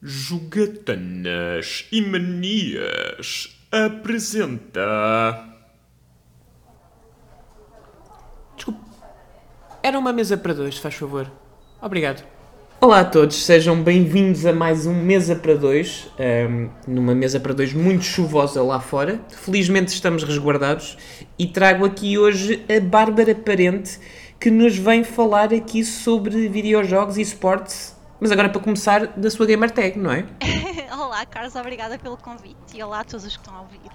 [0.00, 5.44] Jogatanas e Manias apresenta.
[8.54, 8.78] Desculpe.
[9.82, 11.28] Era uma mesa para dois, faz favor.
[11.82, 12.24] Obrigado.
[12.80, 17.52] Olá a todos, sejam bem-vindos a mais um Mesa para Dois, ehm, numa mesa para
[17.52, 19.20] dois muito chuvosa lá fora.
[19.30, 20.96] Felizmente estamos resguardados
[21.36, 23.98] e trago aqui hoje a Bárbara Parente
[24.38, 29.46] que nos vem falar aqui sobre videojogos e esportes, mas agora para começar da sua
[29.46, 30.26] gamer tag, não é?
[30.92, 33.90] olá, Carlos, obrigada pelo convite e olá a todos os que estão a ouvir.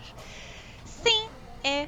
[0.86, 1.27] Sim,
[1.64, 1.88] é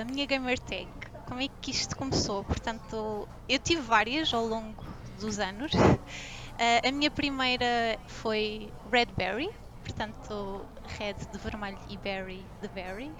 [0.00, 0.88] a minha gamer tag.
[1.26, 2.44] Como é que isto começou?
[2.44, 4.84] Portanto, eu tive várias ao longo
[5.18, 5.72] dos anos.
[6.60, 9.48] Uh, a minha primeira foi Red Berry,
[9.82, 10.60] portanto,
[10.98, 13.10] Red de vermelho e Berry de Berry.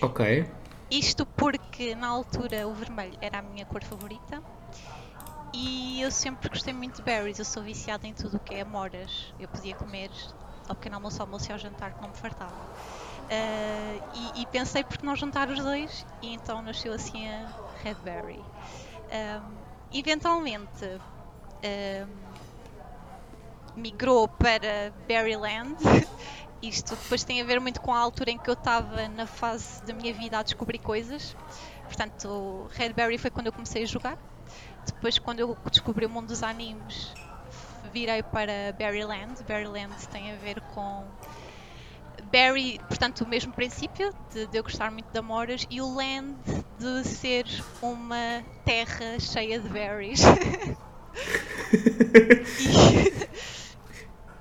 [0.00, 0.46] Ok.
[0.88, 4.40] Isto porque na altura o vermelho era a minha cor favorita
[5.52, 7.38] e eu sempre gostei muito de berries.
[7.38, 9.32] Eu sou viciada em tudo o que é amoras.
[9.38, 10.10] Eu podia comer
[10.68, 12.54] ao pequeno almoço, ao almoço e ao jantar que não me fartava.
[12.54, 17.96] Uh, e, e, pensei porque não juntar os dois e então nasceu assim a Red
[17.96, 18.40] Berry.
[18.40, 19.56] Um,
[19.92, 20.84] eventualmente
[21.64, 22.08] um,
[23.76, 25.76] migrou para Berryland
[26.60, 29.80] Isto depois tem a ver muito com a altura em que eu estava na fase
[29.84, 31.36] da minha vida a descobrir coisas.
[31.84, 34.18] Portanto, Redberry foi quando eu comecei a jogar.
[34.92, 37.14] Depois, quando eu descobri o mundo dos animes,
[37.92, 39.42] virei para Berryland.
[39.44, 41.04] Berryland tem a ver com
[42.30, 46.36] Berry, portanto, o mesmo princípio de, de, eu gostar muito de amoras e o land
[46.78, 47.46] de ser
[47.80, 50.20] uma terra cheia de berries.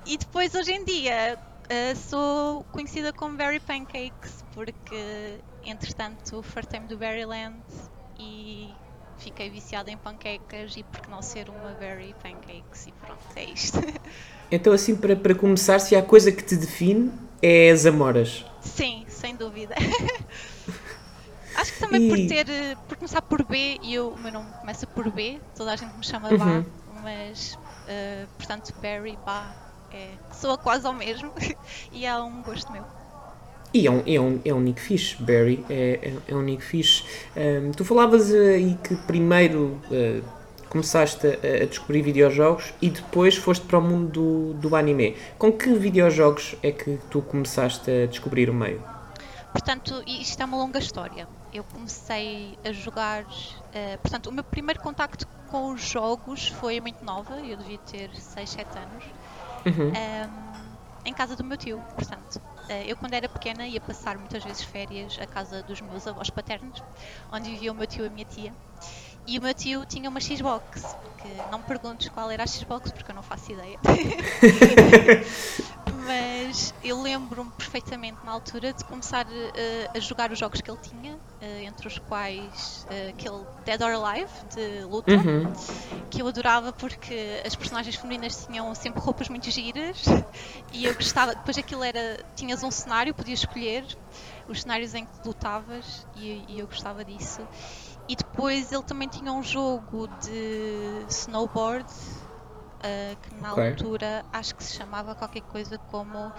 [0.06, 1.38] e, e, depois, hoje em dia,
[1.68, 7.62] Uh, sou conhecida como Berry Pancakes porque, entretanto, fartei-me do Berryland
[8.18, 8.74] e
[9.18, 13.46] fiquei viciada em panquecas e por que não ser uma Berry Pancakes e pronto, é
[13.46, 13.80] isto.
[14.50, 18.46] Então, assim, para, para começar, se há coisa que te define é as amoras.
[18.62, 19.76] Sim, sem dúvida.
[21.54, 22.10] Acho que também e...
[22.10, 25.74] por ter, por começar por B e eu, o meu nome começa por B, toda
[25.74, 26.38] a gente me chama uhum.
[26.38, 26.66] Bá,
[27.04, 29.54] mas, uh, portanto, Berry, Bá,
[29.92, 31.34] é, soa quase ao mesmo
[31.92, 32.86] e é um gosto meu.
[33.78, 36.64] E é um, é um, é um nick fixe, Barry, é, é, é um nick
[36.64, 37.04] fixe.
[37.36, 40.24] Um, tu falavas aí que primeiro uh,
[40.68, 45.16] começaste a, a, descobrir videojogos e depois foste para o mundo do, do anime.
[45.38, 48.82] Com que videojogos é que tu começaste a descobrir o meio?
[49.52, 51.28] Portanto, isto é uma longa história.
[51.54, 53.26] Eu comecei a jogar.
[53.26, 58.10] Uh, portanto, o meu primeiro contacto com os jogos foi muito nova, eu devia ter
[58.16, 59.04] 6, 7 anos
[59.68, 59.90] uhum.
[59.90, 61.80] um, em casa do meu tio.
[61.96, 66.08] Portanto, eh, eu quando era pequena ia passar muitas vezes férias à casa dos meus
[66.08, 66.84] avós paternos,
[67.32, 68.54] onde vivia o meu tio e a minha tia.
[69.26, 70.84] E o meu tio tinha uma Xbox,
[71.22, 73.78] que não me perguntes qual era a Xbox porque eu não faço ideia.
[76.08, 79.30] Mas eu lembro-me perfeitamente na altura de começar uh,
[79.94, 83.92] a jogar os jogos que ele tinha, uh, entre os quais uh, aquele Dead or
[83.92, 85.52] Alive de luta, uhum.
[86.10, 90.06] que eu adorava porque as personagens femininas tinham sempre roupas muito giras
[90.72, 91.36] e eu gostava.
[91.36, 92.24] Depois aquilo era.
[92.38, 93.86] tinhas um cenário, podias escolher
[94.48, 97.46] os cenários em que lutavas e, e eu gostava disso.
[98.08, 101.86] E depois ele também tinha um jogo de snowboard
[102.78, 103.70] uh, que na okay.
[103.70, 106.32] altura acho que se chamava qualquer coisa como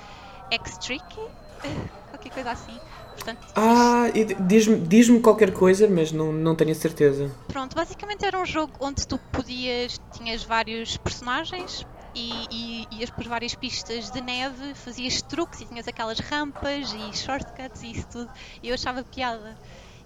[0.51, 1.21] X-Tricky,
[2.11, 2.79] qualquer coisa assim.
[3.13, 4.05] Portanto, ah,
[4.47, 7.31] diz-me diz qualquer coisa, mas não, não tenho certeza.
[7.49, 11.85] Pronto, basicamente era um jogo onde tu podias, tinhas vários personagens
[12.15, 17.17] e, e ias por várias pistas de neve, fazias truques e tinhas aquelas rampas e
[17.17, 18.31] shortcuts e isso tudo.
[18.63, 19.57] E eu achava piada.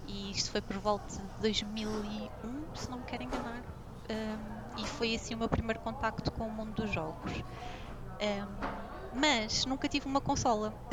[0.07, 2.29] E isto foi por volta de 2001,
[2.75, 3.63] se não me quero enganar.
[4.09, 7.31] Um, e foi assim o meu primeiro contacto com o mundo dos jogos.
[8.21, 8.83] Um,
[9.19, 10.73] mas nunca tive uma consola.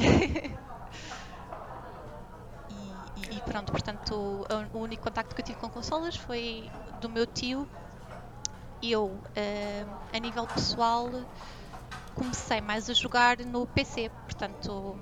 [2.69, 6.71] e, e, pronto, portanto, o, único contacto que eu tive com consolas foi
[7.01, 7.69] do meu tio.
[8.83, 11.11] Eu, um, a nível pessoal,
[12.15, 14.11] comecei mais a jogar no PC.
[14.25, 14.99] Portanto,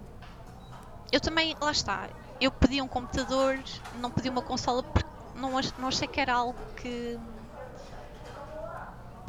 [1.10, 2.08] eu também, lá está,
[2.40, 3.58] eu pedi um computador,
[4.00, 7.19] não pedi uma consola porque não, não achei que era algo que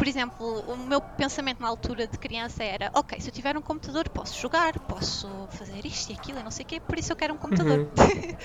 [0.10, 4.10] exemplo, o meu pensamento na altura de criança era: ok, se eu tiver um computador,
[4.10, 7.16] posso jogar, posso fazer isto e aquilo e não sei o quê, por isso eu
[7.16, 7.80] quero um computador.
[7.80, 7.90] Uhum.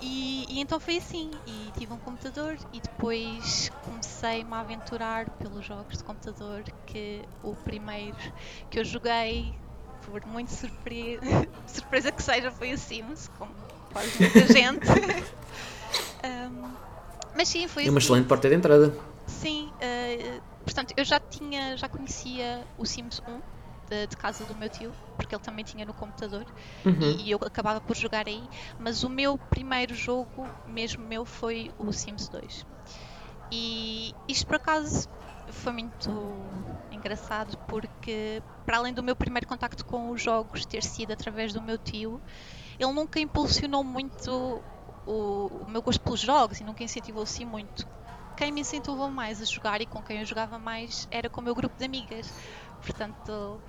[0.00, 1.30] e, e, então foi assim.
[1.46, 6.62] E tive um computador e depois comecei-me a aventurar pelos jogos de computador.
[6.86, 8.16] Que o primeiro
[8.70, 9.52] que eu joguei,
[10.02, 11.18] por muito surpre...
[11.66, 13.52] surpresa que seja, foi o Sims, como
[13.92, 14.88] quase muita gente.
[16.24, 16.70] um,
[17.34, 18.06] mas sim, foi É uma assim.
[18.06, 18.94] excelente porta de entrada.
[19.26, 23.40] Sim, uh, portanto, eu já tinha, já conhecia o Sims 1,
[23.88, 26.44] de, de casa do meu tio, porque ele também tinha no computador
[26.84, 27.16] Uhum.
[27.18, 28.48] e, eu acabava por jogar aí.
[28.78, 32.64] Mas o meu primeiro jogo, mesmo meu, foi o Sims 2.
[33.50, 35.08] E isto por acaso
[35.50, 36.52] foi muito
[36.90, 41.60] engraçado porque, para além do meu primeiro contacto com os jogos ter sido através do
[41.60, 42.22] meu tio,
[42.78, 44.64] ele nunca impulsionou muito
[45.04, 47.88] o, o meu gosto pelos jogos e nunca incentivou assim muito.
[48.42, 51.44] Quem me incentivou mais a jogar e com quem eu jogava mais era com o
[51.44, 52.28] meu grupo de amigas.
[52.84, 53.60] Portanto,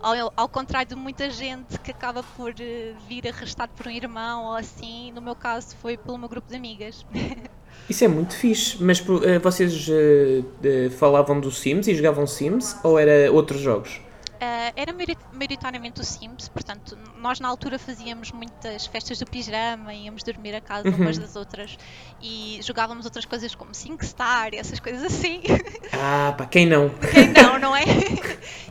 [0.00, 4.46] ao, ao contrário de muita gente que acaba por eh, vir arrastado por um irmão
[4.46, 7.04] ou assim, no meu caso foi pelo meu grupo de amigas.
[7.90, 12.98] Isso é muito fixe, mas eh, vocês eh, falavam do Sims e jogavam Sims ou
[12.98, 14.00] era outros jogos?
[14.44, 19.94] Ah, era maiorit- maioritariamente o Sims, portanto, nós na altura fazíamos muitas festas do pijama,
[19.94, 20.96] íamos dormir a casa Uhum.
[20.96, 21.76] umas das outras
[22.20, 25.40] e jogávamos outras coisas como SingStar e essas coisas assim.
[25.94, 26.88] Ah, pá, quem não?
[27.12, 27.84] Quem não, não é?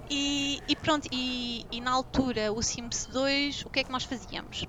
[0.09, 4.03] E, e pronto, e, e na altura, o Sims 2, o que é que nós
[4.03, 4.65] fazíamos?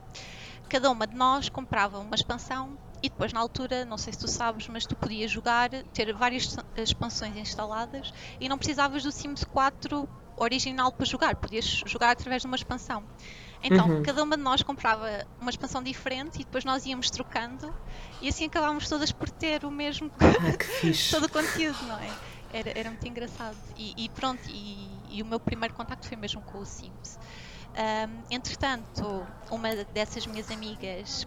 [0.68, 4.28] Cada uma de nós comprava uma expansão e depois, na altura, não sei se tu
[4.28, 10.08] sabes, mas tu podias jogar, ter várias expansões instaladas e não precisavas do Sims 4
[10.42, 13.02] original para jogar, podias jogar através de uma expansão.
[13.62, 14.02] Então, Uhum.
[14.02, 17.72] cada uma de nós comprava uma expansão diferente e depois nós íamos trocando
[18.20, 22.10] e assim acabávamos todas por ter o mesmo Ah, todo o conteúdo, não é?
[22.52, 23.56] Era, era muito engraçado.
[23.76, 27.18] E, e pronto, e, e o meu primeiro contacto foi mesmo com o Sims.
[27.76, 31.26] Ahm, entretanto, uma dessas minhas amigas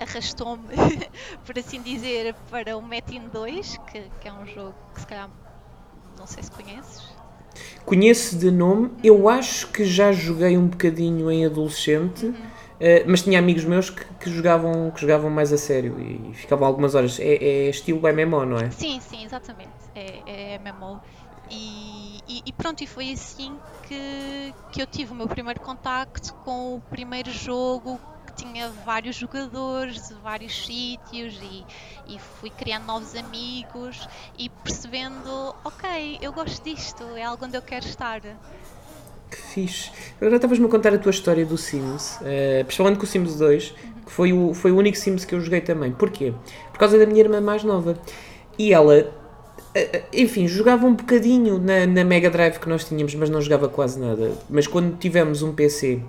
[0.00, 0.68] arrastou-me,
[1.44, 5.30] por assim dizer, para o Metin 2, que, que é um jogo que se calhar
[6.18, 7.02] não sei se conheces.
[7.84, 12.32] Conheço de nome, eu acho que já joguei um bocadinho em adolescente,
[12.78, 16.66] eh, mas tinha amigos meus que, que jogavam, que jogavam mais a sério e ficavam
[16.66, 17.18] algumas horas.
[17.18, 18.70] É, é estilo MMO, não é?
[18.70, 19.70] Sim, sim, exatamente.
[19.94, 21.00] É, é MMO.
[21.50, 23.56] E, e, e pronto, e foi assim
[23.88, 27.98] que, que eu tive o meu primeiro contacto com o primeiro jogo
[28.30, 31.64] que tinha vários jogadores de vários sítios e,
[32.06, 37.62] e fui criando novos amigos e percebendo, ok, eu gosto disto, é algo onde eu
[37.62, 38.20] quero estar.
[39.30, 39.90] Que fixe.
[40.16, 43.74] Agora estavas-me a contar a tua história do Sims, eh, principalmente com o Sims 2,
[44.06, 45.92] que foi o, foi o único Sims que eu joguei também.
[45.92, 46.34] Porquê?
[46.72, 47.96] Por causa da minha irmã mais nova.
[48.58, 48.96] E ela,
[49.72, 53.40] eh, eh, enfim, jogava um bocadinho na, na Mega Drive que nós tínhamos, mas não
[53.40, 54.32] jogava quase nada.
[54.48, 56.02] Mas quando tivemos um PC,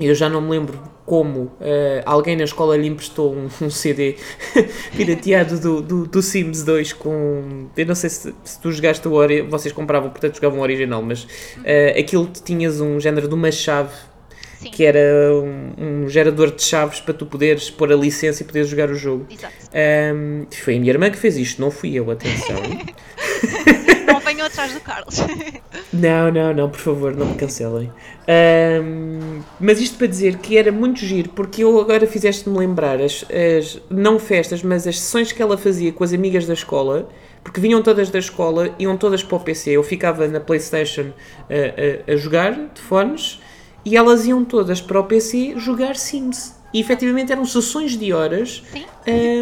[0.00, 4.16] eu já não me lembro como, eh, alguém na escola lhe emprestou um, um CD
[4.96, 7.68] pirateado do, do, do Sims 2 com.
[7.76, 11.02] Eu não sei se, se tu jogaste o ori- vocês compravam, portanto jogavam o original,
[11.02, 11.26] mas
[11.64, 13.94] eh, aquilo tinhas um género de uma chave
[14.60, 14.98] Sim, que era
[15.32, 18.94] um, um gerador de chaves para tu poderes pôr a licença e poderes jogar o
[18.94, 19.24] jogo.
[19.30, 19.54] exato.
[19.72, 22.56] Ahm, foi a minha irmã que fez isto, não fui eu, atenção.
[24.28, 25.16] Venham atrás do Carlos.
[25.92, 27.90] Não, não, não, por favor, não me cancelem.
[28.28, 33.24] Ahm, mas isto para dizer que era muito giro, porque eu agora fizeste-me lembrar as,
[33.30, 37.08] as- não festas, mas as sessões que ela fazia com as amigas da escola,
[37.42, 39.70] porque vinham todas da escola, iam todas para o PC.
[39.70, 41.06] Eu ficava na Playstation
[41.48, 43.40] a, a- a jogar de fones
[43.84, 46.54] e elas iam todas para o PC jogar Sims.
[46.72, 48.62] E efetivamente eram sessões de horas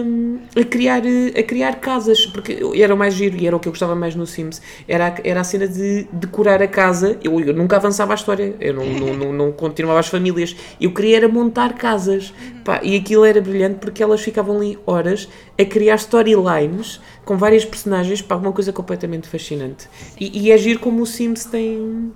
[0.05, 1.02] um, a, criar,
[1.37, 4.14] a criar casas, porque era o mais giro e era o que eu gostava mais
[4.14, 4.62] no Sims.
[4.87, 7.19] Era, a- era a cena de decorar a casa.
[7.25, 10.54] Eu, eu nunca avançava a história, eu não, não, não, não continuava as famílias.
[10.80, 12.33] Eu queria era montar casas.
[12.64, 15.28] Pá, e aquilo era brilhante porque elas ficavam ali horas
[15.59, 18.23] a criar storylines com várias personagens.
[18.23, 19.88] Pá, uma coisa completamente fascinante.
[20.21, 22.12] E, e é giro como o Sims tem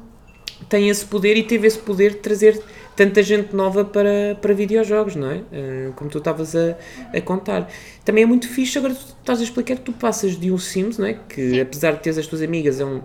[0.68, 2.60] tem esse poder e teve esse poder de trazer
[3.00, 5.42] tanta gente nova para, para videojogos, não é?
[5.50, 6.76] Eh, como tu estavas a,
[7.14, 7.66] a contar.
[8.04, 10.98] Também é muito fixe, agora tu estás a explicar que tu passas de um Sims,
[10.98, 11.14] não é?
[11.14, 11.60] Que Sim.
[11.62, 13.00] apesar de teres as tuas amigas, é um,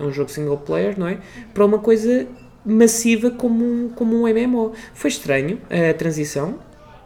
[0.00, 1.20] é um jogo single player, não é?
[1.54, 2.26] Para uma coisa
[2.64, 4.72] massiva como um, como um MMO.
[4.92, 6.58] Foi estranho a transição?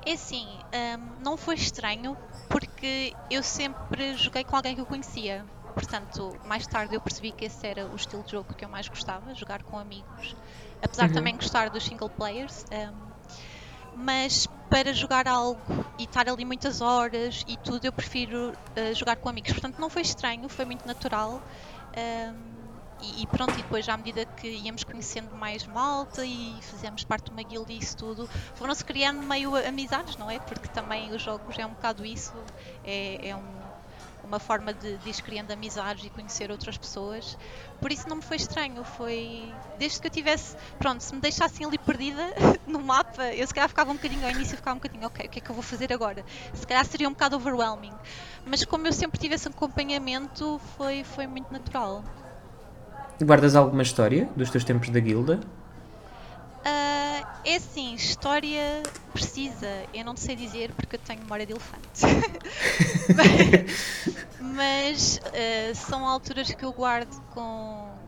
[0.06, 2.16] É assim, hum, não foi estranho
[2.48, 5.44] porque eu sempre joguei com alguém que eu conhecia.
[5.74, 8.88] Portanto, mais tarde eu percebi que esse era o estilo de jogo que eu mais
[8.88, 10.34] gostava, jogar com amigos.
[10.82, 11.14] Apesar de Uhum.
[11.14, 12.64] também gostar dos single players.
[12.72, 13.12] hum,
[13.92, 19.16] mas para jogar algo e estar ali muitas horas e tudo, eu prefiro uh, jogar
[19.16, 19.52] com amigos.
[19.52, 21.42] Portanto, não foi estranho, foi muito natural.
[21.96, 27.02] hum, e, e pronto, e depois à medida que íamos conhecendo mais malta e fizemos
[27.04, 30.38] parte de uma guilda e isso tudo, foram-se criando meio amizades, não é?
[30.38, 32.50] Porque também os jogos é um bocado isso,
[32.84, 33.59] é, é um-
[34.30, 37.36] uma forma de, de ir criando amizades e conhecer outras pessoas.
[37.80, 41.66] Por isso não me foi estranho, foi desde que eu tivesse, pronto, se me deixassem
[41.66, 42.22] ali perdida
[42.64, 45.28] no mapa, eu se calhar ficava um bocadinho ao início, ficava um bocadinho, ok, o
[45.28, 46.24] que é que eu vou fazer agora?
[46.54, 47.92] Se calhar seria um bocado overwhelming.
[48.46, 52.04] Mas como eu sempre tive esse acompanhamento, foi, foi muito natural.
[53.20, 55.40] Guardas alguma história dos teus tempos da guilda?
[56.64, 62.00] Ah, é assim, história precisa, eu não sei dizer porque eu tenho memória de elefante.
[64.38, 67.98] Mas ah, são alturas que eu guardo com,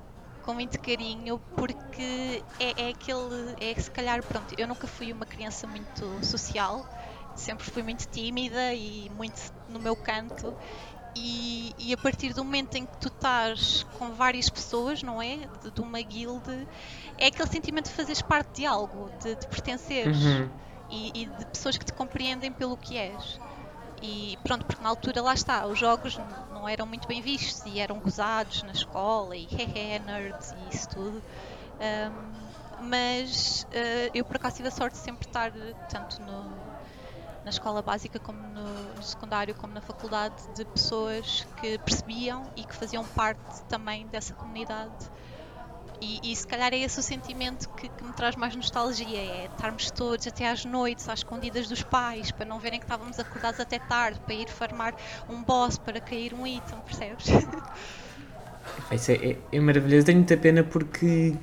[0.42, 3.54] com muito carinho porque é, é aquele.
[3.60, 6.86] É se calhar, pronto, eu nunca fui uma criança muito social,
[7.34, 10.54] sempre fui muito tímida e muito no meu canto.
[11.14, 15.46] E, e a partir do momento em que tu estás com várias pessoas, não é?
[15.60, 16.66] De, de uma guilde,
[17.18, 20.60] é aquele sentimento de fazeres parte de algo, de, de pertenceres Uhum.
[20.88, 23.40] e, e de pessoas que te compreendem pelo que és.
[24.00, 26.16] E pronto, porque na altura lá está, os jogos
[26.50, 30.88] não eram muito bem vistos e eram gozados na escola e hehe, nerds e isso
[30.88, 31.24] tudo.
[31.78, 35.52] Ahm, mas eh, eu por acaso tive a sorte de sempre estar
[35.88, 36.61] tanto no,
[37.44, 42.64] na escola básica como no, no secundário como na faculdade de pessoas que percebiam e
[42.64, 45.10] que faziam parte também dessa comunidade.
[46.00, 49.44] E, e se calhar é esse o sentimento que, que me traz mais nostalgia, é
[49.46, 53.60] estarmos todos até às noites, às escondidas dos pais, para não verem que estávamos acordados
[53.60, 54.94] até tarde, para ir farmar
[55.28, 57.26] um boss, para cair um item, percebes?
[58.90, 60.06] Isso é, é, é maravilhoso.
[60.06, 61.36] Tenho muita pena porque,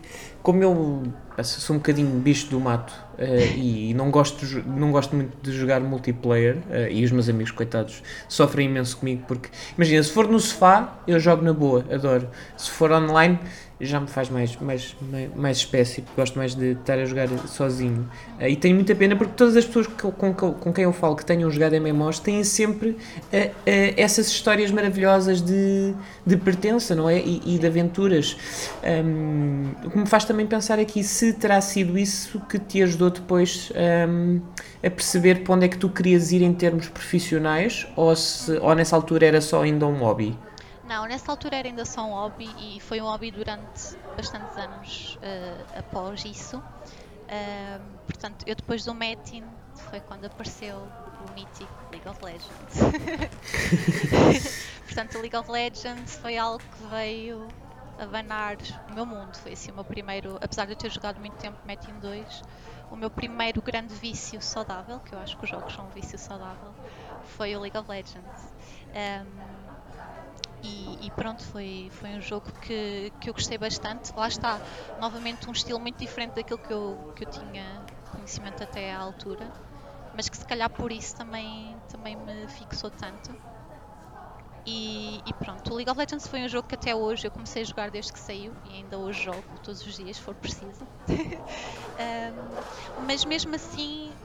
[0.44, 1.03] como eu
[1.43, 5.81] sou um bocadinho bicho do mato eh, e não gosto, não gosto muito de jogar
[5.81, 9.24] multiplayer, eh, e os meus amigos, coitados, sofrem imenso comigo.
[9.27, 12.29] Porque, imagina, se for no sofá, eu jogo na boa, adoro.
[12.55, 13.39] Se for online,
[13.82, 18.10] já me faz mais, mais, mais, mais gosto mais de estar a jogar sozinho.
[18.38, 21.16] Eh, e tenho muita pena porque todas as pessoas com, com, com quem eu falo
[21.16, 22.98] que tenham jogado MMOs têm sempre
[23.32, 25.94] eh, eh, essas histórias maravilhosas de,
[26.26, 27.20] de pertença, não é?
[27.20, 28.36] E, e de aventuras.
[28.84, 33.10] Hum, o que me faz também pensar aqui se terá sido isso que te ajudou
[33.10, 33.72] depois
[34.10, 34.42] hum,
[34.84, 38.76] a perceber para onde é que tu querias ir em termos profissionais ou, se, ou
[38.76, 40.38] nessa altura era só ainda um hobby.
[40.89, 45.15] Não, nessa altura era ainda só um hobby e foi um hobby durante bastantes anos
[45.22, 46.63] eh, após isso.
[47.27, 52.74] Ahm, portanto, eu depois do Metin foi quando apareceu o mítico League of Legends.
[54.84, 57.55] portanto, o League of Legends foi algo que veio
[57.98, 59.38] abanar o meu mundo.
[59.38, 62.41] Foi assim o meu primeiro, apesar de eu ter jogado muito tempo Metin 2,
[62.89, 66.17] o meu primeiro grande vício saudável, que eu acho que os jogos são um vício
[66.17, 66.75] saudável,
[67.22, 68.51] foi o League of Legends.
[68.93, 69.69] Ahm,
[70.62, 74.12] e, e pronto, foi, foi um jogo que, que eu gostei bastante.
[74.16, 74.62] Lá está,
[74.98, 79.54] novamente um estilo muito diferente daquilo que eu, que eu tinha conhecimento até à altura,
[80.13, 83.38] mas que se calhar por isso também, também me fixou tanto.
[84.66, 87.62] E, e pronto, o League of Legends foi um jogo que até hoje eu comecei
[87.62, 90.88] a jogar desde que saiu e ainda hoje jogo todos os dias, se for preciso.
[92.00, 92.63] Um,
[92.96, 94.18] mas mesmo assim,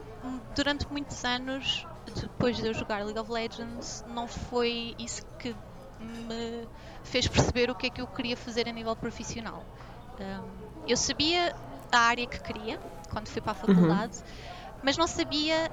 [0.49, 5.57] durante muitos anos, depois de eu jogar League of Legends, não foi isso que
[5.99, 6.69] me
[7.03, 9.67] fez perceber o que é que eu queria fazer a nível profissional.
[10.19, 11.53] Um, eu sabia
[11.91, 14.17] a área que queria quando fui para a faculdade,
[14.81, 15.69] mas não sabia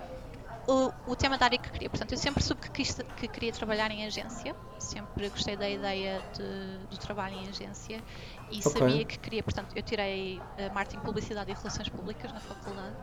[0.67, 1.91] o, o tema da área que queria.
[1.91, 6.23] Portanto, eu sempre soube que, quis- que queria trabalhar em agência, sempre gostei da ideia
[6.33, 8.05] de- do trabalho em agência
[8.49, 8.83] e Ok.
[8.83, 9.43] sabia que queria.
[9.43, 12.99] Portanto, eu tirei eh, marketing, publicidade e relações públicas na faculdade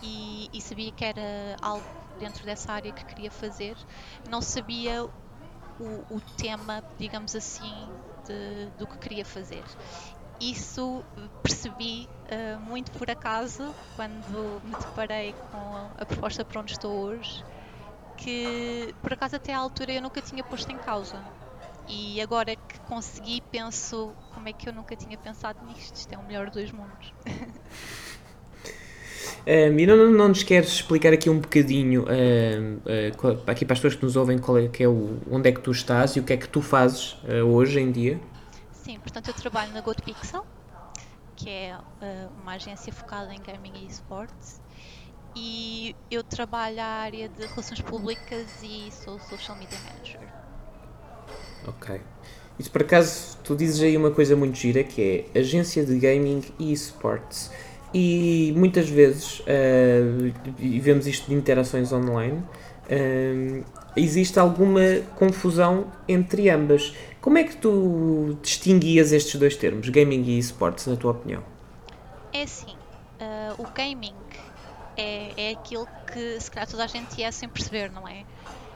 [0.00, 3.76] e, e sabia que era algo dentro dessa área que queria fazer.
[4.24, 5.04] Não sabia
[5.78, 7.94] o, o tema, digamos assim,
[8.26, 9.64] de- do que queria fazer.
[10.40, 11.04] Isso
[11.42, 17.44] percebi eh, muito por acaso quando me deparei com a proposta para onde estou hoje,
[18.16, 21.30] que por acaso até à altura eu nunca tinha posto em causa.
[21.86, 25.96] E agora que consegui, penso como é que eu nunca tinha pensado nisto.
[25.96, 27.14] Isto é o melhor dos mundos.
[29.46, 33.74] Um, e não, não, não nos queres explicar aqui um bocadinho, uh, qual- aqui para
[33.74, 36.16] as pessoas que nos ouvem, qual é, que é o, onde é que tu estás
[36.16, 38.20] e o que é que tu fazes uh, hoje em dia?
[38.72, 40.44] Sim, portanto eu trabalho na GoToPixel,
[41.36, 44.60] que é eh, uma agência focada em gaming e esportes.
[45.36, 50.20] E eu trabalho a área de relações públicas e sou social media manager.
[51.66, 52.00] Ok.
[52.58, 56.42] Isso por acaso, tu dizes aí uma coisa muito gira que é agência de gaming
[56.58, 57.52] e esportes.
[57.92, 62.42] E muitas vezes, uh, e vemos isto de interações online,
[62.90, 63.64] um,
[63.96, 64.80] existe alguma
[65.14, 66.94] confusão entre ambas.
[67.20, 71.42] Como é que tu distinguias estes dois termos, gaming e esportes, na tua opinião?
[72.32, 72.78] É assim,
[73.18, 74.24] eh, o gaming
[74.96, 78.26] é, é aquilo que se calhar toda a gente é sem perceber, não é?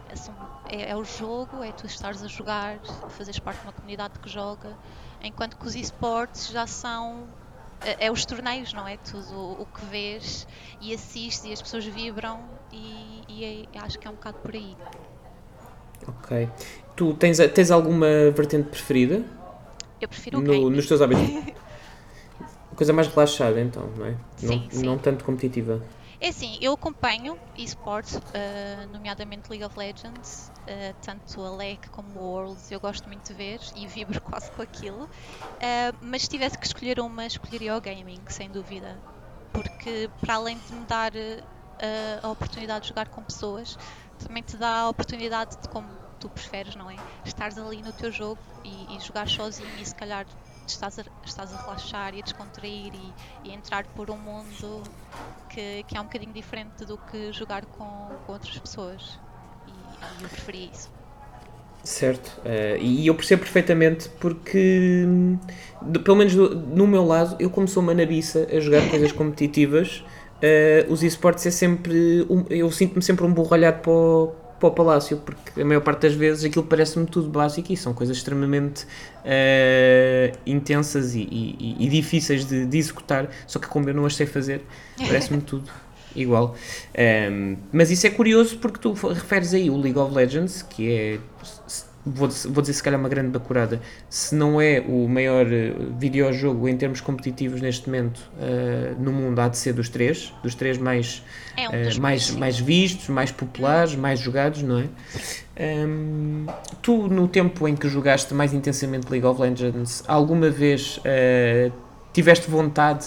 [0.06, 0.34] É, só-
[0.66, 4.28] é- é o jogo, é tu estares a jogar, fazeres parte de uma comunidade que
[4.30, 4.78] joga,
[5.20, 7.36] enquanto que os esportes já são.
[7.84, 8.96] É, é os torneios, não é?
[8.96, 10.46] Tudo o, que vês
[10.80, 12.40] e assistes e as pessoas vibram
[12.72, 14.76] e, e é- acho que é um bocado por aí.
[16.06, 16.48] Ok.
[16.96, 19.22] Tu tens, tens alguma vertente preferida?
[20.00, 21.24] Eu prefiro o no- nos teus hábitos?
[22.76, 24.16] Coisa mais relaxada, então, não é?
[24.36, 24.86] Sim, não, sim.
[24.86, 25.80] não tanto competitiva.
[26.24, 32.16] É assim, eu acompanho esportes, uh, nomeadamente League of Legends, uh, tanto a LEC como
[32.16, 35.06] o Worlds, eu gosto muito de ver e vibro quase com aquilo.
[35.06, 39.02] Uh, mas se tivesse que escolher uma, escolheria o gaming, sem dúvida.
[39.52, 41.12] Porque para além de me dar
[42.22, 43.76] a oportunidade de jogar com pessoas,
[44.16, 47.02] também te dá a oportunidade de, como tu preferes, não é?
[47.24, 50.24] Estares ali no teu jogo e, e jogar sozinho e se calhar
[50.66, 54.82] estás a, estás a relaxar e a descontrair e, e a entrar por um mundo
[55.48, 57.84] que, que é um bocadinho diferente do que jogar com,
[58.26, 59.18] com outras pessoas.
[59.66, 60.90] E, e eu preferia isso.
[61.84, 65.04] Certo, eh, e eu percebo perfeitamente porque,
[65.80, 69.10] do- pelo menos do- no meu lado, eu como sou uma nabiça a jogar coisas
[69.12, 70.04] competitivas,
[70.40, 74.68] eh, os esportes é sempre, um- eu sinto-me sempre um burro olhado para o, para
[74.70, 78.16] o palácio, porque a maior parte das vezes aquilo parece-me tudo básico e são coisas
[78.16, 78.86] extremamente
[79.24, 84.14] eh, intensas e, e- e difíceis de, de executar, só que como eu não as
[84.14, 84.62] sei fazer,
[84.96, 85.68] parece-me tudo
[86.14, 86.54] igual.
[87.30, 91.18] Um, mas isso é curioso porque tu referes aí o League of Legends, que é,
[92.04, 96.68] vou, vou dizer se calhar uma grande bacurada, se não é o maior eh, videojogo
[96.68, 100.78] em termos competitivos neste momento eh, no mundo, há de ser dos três, dos três
[100.78, 101.22] mais,
[101.56, 102.38] É um dos mais, sim.
[102.38, 104.86] mais vistos, mais populares, mais jogados, não é?
[105.86, 106.46] Um,
[106.80, 111.70] tu, no tempo em que jogaste mais intensamente League of Legends, alguma vez eh,
[112.12, 113.06] tiveste vontade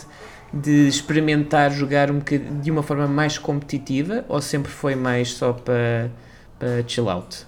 [0.54, 2.20] de experimentar jogar um
[2.62, 6.10] de uma forma mais competitiva ou sempre foi mais só para
[6.58, 7.46] para chill out?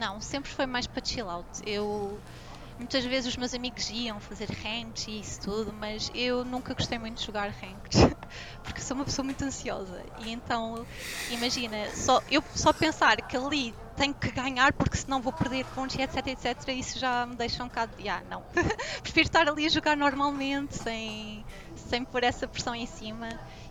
[0.00, 1.46] Não, sempre foi mais para chill out.
[1.66, 2.18] Eu
[2.78, 6.98] muitas vezes os meus amigos iam fazer ranked e isso tudo, mas eu nunca gostei
[6.98, 8.16] muito de jogar ranked
[8.64, 10.02] porque sou uma pessoa muito ansiosa.
[10.24, 10.86] E então
[11.30, 15.94] imagina, só, eu só pensar que ali tenho que ganhar porque senão vou perder pontos
[15.96, 18.42] e etc etc isso já me deixa um bocado de ah não.
[19.02, 21.44] Prefiro estar ali a jogar normalmente sem,
[21.76, 23.28] sem pôr essa pressão em cima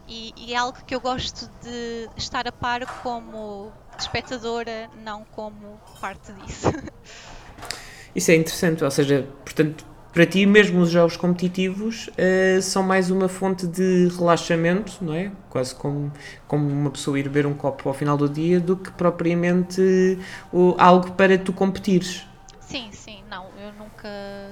[0.10, 5.80] e, e é algo que eu gosto de estar a par como espectadora, não como
[6.02, 6.68] parte disso.
[8.16, 13.12] Isso é interessante, ou seja, portanto, para ti mesmo os jogos competitivos eh, são mais
[13.12, 15.32] uma fonte de relaxamento, não é?
[15.50, 16.12] Quase como,
[16.48, 20.18] como uma pessoa ir beber um copo ao final do dia, do que propriamente
[20.52, 22.26] o, algo para tu competires.
[22.60, 24.10] Sim, sim, não, eu nunca,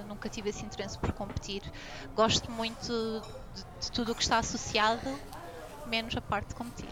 [0.07, 1.63] nunca tive esse interesse por competir.
[2.15, 3.21] Gosto muito
[3.55, 5.09] de, de tudo o que está associado,
[5.87, 6.85] menos a parte de competir.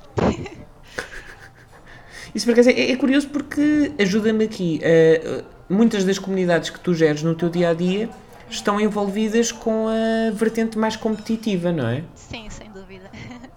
[2.33, 4.79] Isso por acaso é, é curioso porque ajuda-me aqui.
[4.83, 8.09] eh, muitas das comunidades que tu geres no teu dia a dia
[8.49, 12.03] estão envolvidas com a vertente mais competitiva, não é?
[12.15, 13.09] Sim, sem dúvida.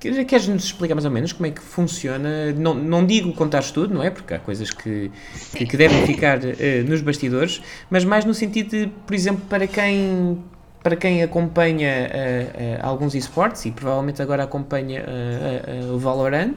[0.00, 2.52] Quer- Queres-nos explicar mais ou menos como é que funciona?
[2.52, 4.10] Não, não digo contares tudo, não é?
[4.10, 5.10] Porque há coisas que,
[5.54, 9.66] que, que devem ficar eh, nos bastidores, mas mais no sentido de, por exemplo, para
[9.66, 10.42] quem,
[10.86, 16.54] para quem acompanha eh, eh, alguns esportes e provavelmente agora acompanha eh, o Valorant,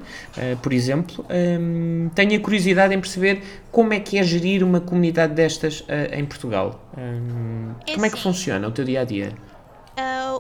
[0.62, 5.34] por exemplo, ehm, tenho a curiosidade em perceber como é que é gerir uma comunidade
[5.34, 6.80] destas em Portugal.
[6.96, 8.24] Ehm, É como é que assim.
[8.24, 9.34] funciona o teu dia a dia?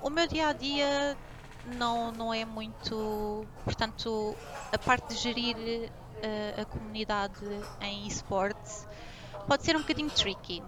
[0.04, 1.17] O meu dia a dia
[1.80, 3.43] não, não é muito.
[3.65, 4.36] Portanto,
[4.71, 5.89] a parte de gerir
[6.62, 7.43] a comunidade
[7.82, 8.88] em esportes
[9.47, 10.62] pode ser um bocadinho tricky,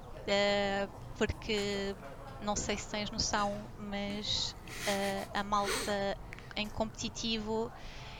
[1.20, 1.94] porque
[2.42, 4.56] não sei se tens noção, mas
[4.88, 6.18] ah, a malta
[6.56, 7.72] em competitivo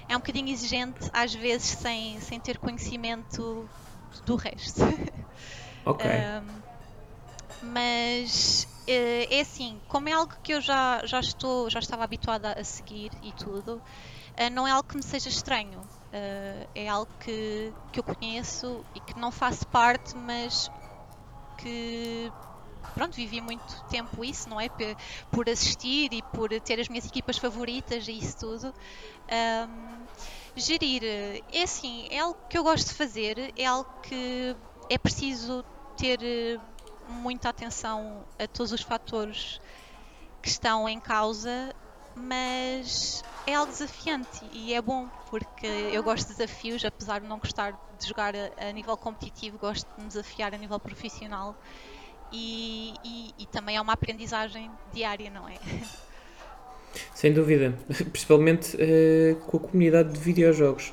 [0.08, 3.68] é um bocadinho exigente, às vezes sem, sem ter conhecimento
[4.26, 4.82] do resto.
[5.84, 6.06] Ok.
[7.64, 12.54] Mas eh, é assim, como é algo que eu já, já estou, já estava habituada
[12.54, 13.82] a seguir e tudo,
[14.36, 15.82] eh, não é algo que me seja estranho.
[16.12, 20.70] Eh, é algo que, que eu conheço e que não faço parte, mas
[21.58, 22.32] que
[22.94, 24.70] pronto, vivi muito tempo isso, não é?
[25.30, 28.74] Por assistir e por ter as minhas equipas favoritas e isso tudo.
[29.30, 30.06] Ahm,
[30.56, 34.56] gerir, é assim, é algo que eu gosto de fazer, é algo que
[34.90, 35.64] é preciso
[35.96, 36.60] ter eh,
[37.08, 39.60] muita atenção a todos os fatores
[40.42, 41.74] que estão em causa,
[42.16, 47.40] mas é algo desafiante e é bom porque eu gosto de desafios, apesar de não
[47.40, 51.58] gostar de jogar a, a nível competitivo, gosto de me desafiar a nível profissional
[52.32, 55.56] e, e- e também é uma aprendizagem diária, não é?
[57.14, 57.74] Sem dúvida,
[58.12, 60.92] principalmente eh, com a comunidade de videojogos.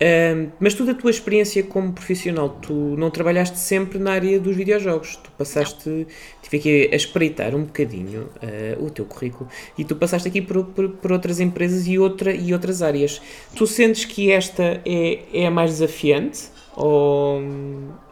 [0.00, 4.56] Ahm, mas tu, da tua experiência como profissional, tu não trabalhaste sempre na área dos
[4.56, 5.16] videojogos.
[5.16, 6.06] Tu passaste,
[6.42, 10.64] tive aqui a espreitar um bocadinho eh, o teu currículo e tu passaste aqui por,
[10.66, 13.20] por, por outras empresas e, outra, e outras áreas.
[13.54, 17.40] Tu sentes que esta é, é a mais desafiante ou,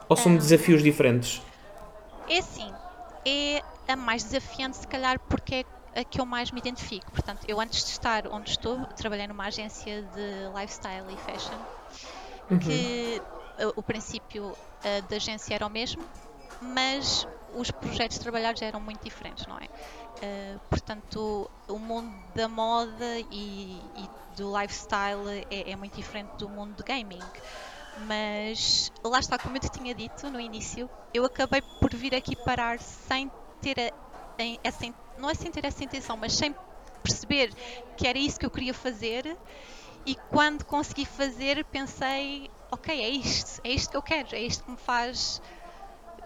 [0.09, 1.41] ou são desafios diferentes?
[2.27, 2.79] É assim,
[3.27, 7.13] é a mais desafiante, se calhar, porque é a que eu mais me identifico.
[7.13, 11.65] Portanto, eu antes de estar onde estou, trabalhei numa agência de lifestyle e fashion,
[12.61, 13.23] que
[13.61, 16.11] uh, o princípio uh, da agência era o mesmo,
[16.61, 19.67] mas os projetos trabalhados eram muito diferentes, não é?
[20.57, 26.49] Uh, portanto, o mundo da moda e, e do lifestyle é, é, muito diferente do
[26.49, 27.31] mundo de gaming.
[27.97, 32.37] Mas lá está, como eu te tinha dito no início, eu acabei por vir aqui
[32.37, 33.31] parar sem
[33.61, 33.93] ter a,
[34.63, 34.87] essa,
[35.19, 36.55] não é sem ter essa intenção, mas sem
[37.03, 37.51] perceber
[37.97, 39.37] que era isso que eu queria fazer.
[40.05, 44.65] E quando consegui fazer, pensei: ok, é isto, é isto que eu quero, é isto
[44.65, 45.41] que me faz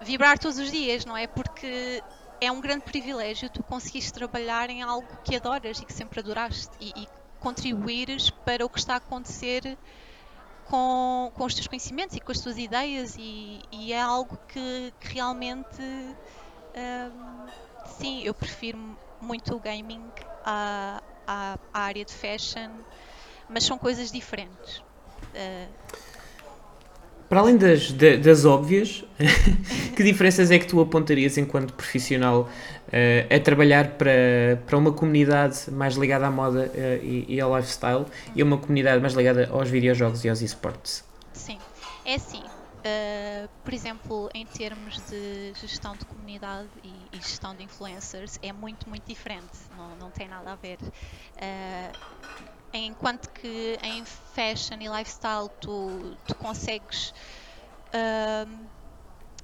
[0.03, 1.27] vibrar todos os dias, não é?
[1.27, 2.03] Porque
[2.41, 6.71] é um grande privilégio tu conseguires trabalhar em algo que adoras e que sempre adoraste
[6.81, 9.79] e, e contribuires para o que está a acontecer
[10.71, 14.93] com, com os teus conhecimentos e com as tuas ideias e, e é algo que,
[15.01, 17.47] que realmente um,
[17.99, 18.79] sim, eu prefiro
[19.21, 20.01] muito o gaming
[20.45, 22.71] à, à, à, área de fashion,
[23.49, 24.79] mas são coisas diferentes.
[25.35, 25.69] Uh,
[27.29, 29.05] para além das, das óbvias,
[29.95, 32.49] que diferenças é que tu apontarias enquanto profissional
[32.91, 37.57] uh, a trabalhar para, para uma comunidade mais ligada à moda uh, e, e, ao
[37.57, 41.05] lifestyle e uma comunidade mais ligada aos videojogos e aos esportes?
[41.33, 41.59] Sim,
[42.05, 42.43] é assim.
[42.43, 48.53] Uh, por exemplo, em termos de gestão de comunidade e, e, gestão de influencers, é
[48.53, 50.79] muito, muito diferente, não, não tem nada a ver.
[52.73, 57.13] Enquanto que em fashion e lifestyle tu, tu consegues.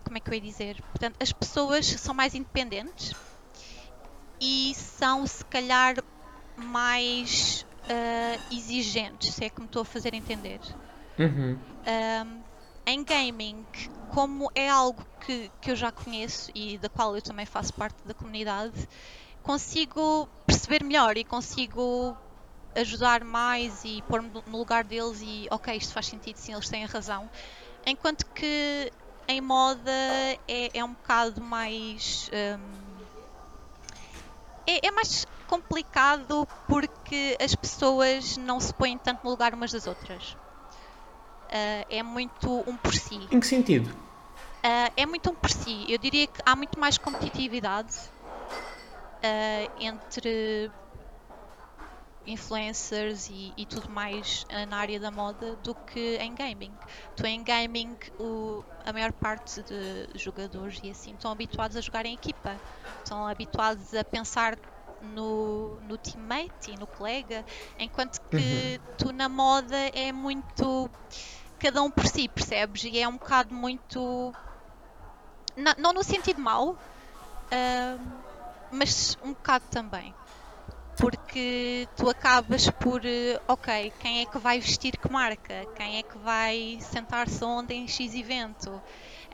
[0.05, 0.81] Como é que eu ia dizer?
[0.93, 3.13] Portanto, as pessoas são mais independentes
[4.41, 5.97] e são, se calhar,
[6.57, 10.61] mais uh, exigentes, se é que me estou a fazer entender.
[11.19, 11.59] Uhum.
[12.87, 13.65] em gaming,
[14.13, 17.97] como é algo que, que eu já conheço e da qual eu também faço parte
[18.05, 18.87] da comunidade,
[19.43, 22.15] consigo perceber melhor e consigo
[22.75, 26.85] ajudar mais e pôr-me no lugar deles e ok, isto faz sentido, sim, eles têm
[26.85, 27.31] razão.
[27.87, 28.93] Enquanto que
[29.29, 29.91] em moda
[30.47, 32.31] é, é um bocado mais.
[32.33, 32.86] Um,
[34.67, 39.87] é, é, mais complicado porque as pessoas não se põem tanto no lugar umas das
[39.87, 40.37] outras.
[41.47, 43.21] Uh, é muito um por si.
[43.31, 43.89] Em que sentido?
[43.89, 45.87] Uh, é muito um por si.
[45.89, 47.97] Eu diria que há muito mais competitividade
[49.23, 50.71] uh, entre
[52.27, 56.73] influencers e, e, tudo mais eh, na área da moda do que em gaming.
[57.17, 62.05] Tu em gaming, o, a maior parte de jogadores e assim estão habituados a jogar
[62.05, 62.57] em equipa,
[63.03, 64.59] estão habituados a pensar
[65.15, 67.45] no, no teammate e no colega,
[67.79, 68.97] enquanto que uhum.
[68.99, 70.91] tu na moda é muito
[71.59, 72.85] cada um por si, percebes?
[72.85, 74.33] E é um bocado muito.
[75.79, 78.23] não no sentido mau, uh,
[78.73, 80.13] mas um bocado também
[80.99, 85.67] porque tu acabas por, eh, ok, quem é que vai vestir que marca?
[85.75, 88.81] Quem é que vai sentar-se onde em X evento?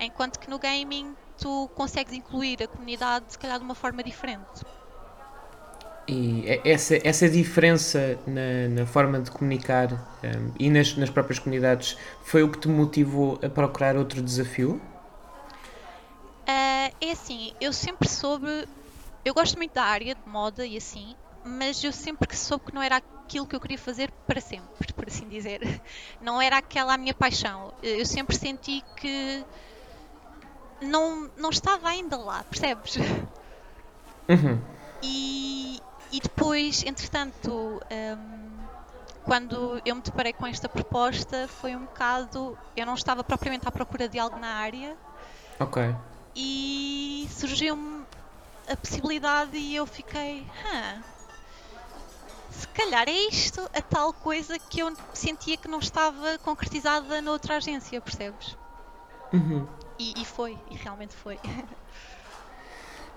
[0.00, 4.64] Enquanto que no gaming tu consegues incluir a comunidade se calhar de uma forma diferente.
[6.08, 11.96] E essa, essa diferença na, na forma de comunicar um, e nas, nas próprias comunidades
[12.24, 14.80] foi o que te motivou a procurar outro desafio?
[16.42, 18.66] Uh, é assim, eu sempre soube.
[19.24, 22.74] Eu gosto muito da área de moda e assim, mas eu sempre que soube que
[22.74, 25.80] não era aquilo que eu queria fazer para sempre, por assim dizer.
[26.20, 27.72] Não era aquela a minha paixão.
[27.82, 29.44] Eu sempre senti que
[30.82, 32.96] não, não estava ainda lá, percebes?
[34.28, 34.60] Uhum.
[35.02, 35.80] E,
[36.12, 38.52] e depois, entretanto, um,
[39.24, 42.58] quando eu me deparei com esta proposta, foi um bocado.
[42.76, 44.96] Eu não estava propriamente à procura de algo na área.
[45.58, 45.94] Ok.
[46.34, 48.04] E surgiu-me
[48.68, 50.42] a possibilidade e eu fiquei.
[50.42, 51.02] Huh,
[52.52, 57.56] se calhar é isto a tal coisa que eu sentia que não estava concretizada noutra
[57.56, 58.56] agência, percebes?
[59.32, 59.66] Uhum.
[59.98, 61.38] E, e, foi, e realmente foi.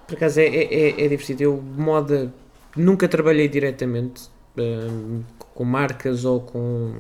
[0.08, 1.44] Por acaso é, é, é divertido.
[1.44, 2.34] Eu, moda,
[2.76, 6.94] nunca trabalhei diretamente um, com marcas ou com,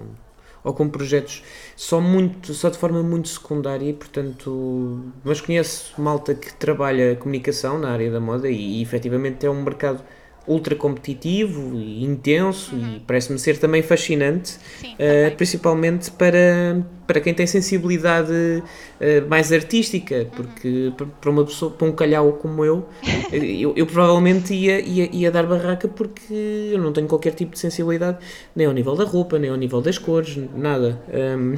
[0.63, 1.43] ou com projetos,
[1.75, 7.91] só, muito, só de forma muito secundária, portanto, mas conheço malta que trabalha comunicação na
[7.91, 10.03] área da moda e, e efetivamente é um mercado
[10.47, 12.97] ultra competitivo e intenso uhum.
[12.97, 19.51] e parece-me ser também fascinante, Sim, uh, principalmente para, para quem tem sensibilidade uh, mais
[19.51, 20.31] artística, uhum.
[20.35, 21.09] porque uhum.
[21.21, 22.87] para uma pessoa, para um calhau como eu,
[23.31, 26.33] eu, eu, provavelmente ia, ia, ia dar barraca porque
[26.71, 28.19] eu não tenho qualquer tipo de sensibilidade,
[28.55, 31.01] nem ao nível da roupa, nem ao nível das cores, nada,
[31.37, 31.55] um,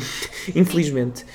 [0.56, 1.26] infelizmente.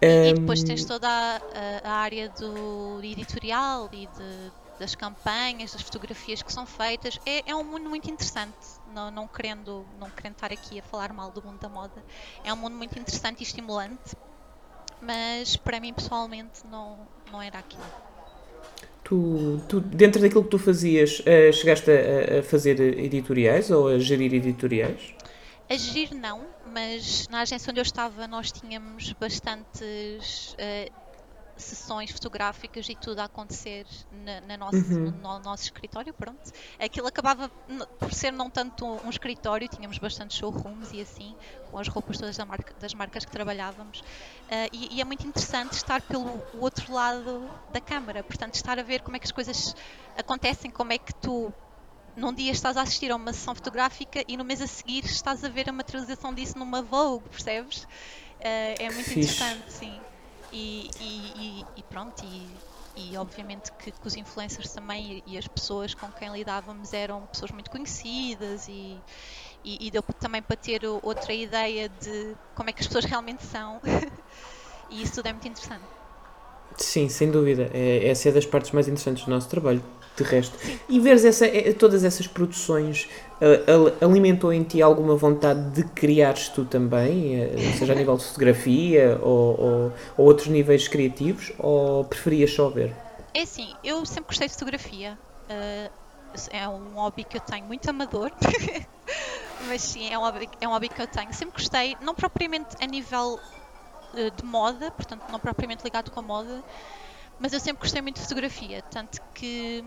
[0.00, 5.72] E, e Hum, depois tens toda a- a área do editorial e de- das campanhas,
[5.72, 7.18] das fotografias que são feitas.
[7.24, 8.56] É, é um mundo muito interessante,
[8.94, 12.02] não, não, querendo, não querendo estar aqui a falar mal do mundo da moda.
[12.44, 14.16] É um mundo muito interessante e estimulante,
[15.00, 16.98] mas para mim pessoalmente não,
[17.30, 17.84] não era aquilo.
[19.02, 23.98] Tu, tu, dentro daquilo que tu fazias, eh, chegaste a, a fazer editoriais ou a
[23.98, 25.14] gerir editoriais?
[25.68, 30.90] A gerir não, mas na agência onde eu estava nós tínhamos bastantes eh,
[31.56, 35.04] sessões fotográficas e tudo a acontecer na, na nosso, Uhum.
[35.04, 36.50] no, no nosso escritório, pronto.
[36.78, 37.50] Aquilo acabava
[37.98, 42.36] por ser não tanto um escritório, tínhamos bastantes showrooms e assim, com as roupas todas
[42.36, 44.02] da marca- das marcas que trabalhávamos.
[44.48, 48.82] Eh, e, e é muito interessante estar pelo outro lado da câmara, portanto, estar a
[48.82, 49.74] ver como é que as coisas
[50.14, 51.54] acontecem, como é que tu
[52.16, 55.42] num dia estás a assistir a uma sessão fotográfica e no mês a seguir estás
[55.44, 57.86] a ver a materialização disso numa Vogue, percebes?
[58.38, 59.14] Eh, é muito Fixe.
[59.14, 60.06] interessante, sim.
[60.54, 62.48] E, e- e- pronto, e,
[62.96, 67.50] e obviamente que, que os influencers também e, as pessoas com quem lidávamos eram pessoas
[67.50, 68.96] muito conhecidas e,
[69.64, 73.80] e, deu também para ter outra ideia de como é que as pessoas realmente são.
[74.88, 75.84] e isso tudo é muito interessante.
[76.76, 77.70] Sim, sem dúvida.
[77.72, 79.82] É, essa é das partes mais interessantes do nosso trabalho,
[80.16, 80.56] de resto.
[80.88, 83.08] E veres essa, eh, todas essas produções
[83.40, 88.16] eh, al- alimentou em ti alguma vontade de criares tu também, eh, seja a nível
[88.16, 92.92] de fotografia ou, ou, ou outros níveis criativos, ou preferias só ver?
[93.34, 95.18] É assim, eu sempre gostei de fotografia.
[96.50, 98.30] é um hobby que eu tenho muito amador.
[99.68, 101.32] Mas sim, é um, hobby, é um hobby que eu tenho.
[101.32, 103.40] Sempre gostei, não propriamente a nível
[104.14, 106.62] de moda, portanto, não propriamente ligado com a moda,
[107.38, 108.82] mas eu sempre gostei muito de fotografia.
[108.90, 109.84] Tanto que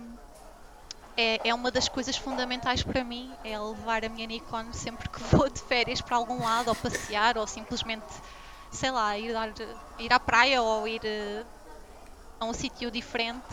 [1.15, 5.21] é, é uma das coisas fundamentais para mim, é levar a minha Nikon sempre que
[5.35, 8.05] vou de férias para algum lado, ou passear, ou simplesmente,
[8.71, 9.51] sei lá, ir, dar,
[9.99, 11.43] ir à praia ou ir eh,
[12.39, 13.47] a um sítio diferente.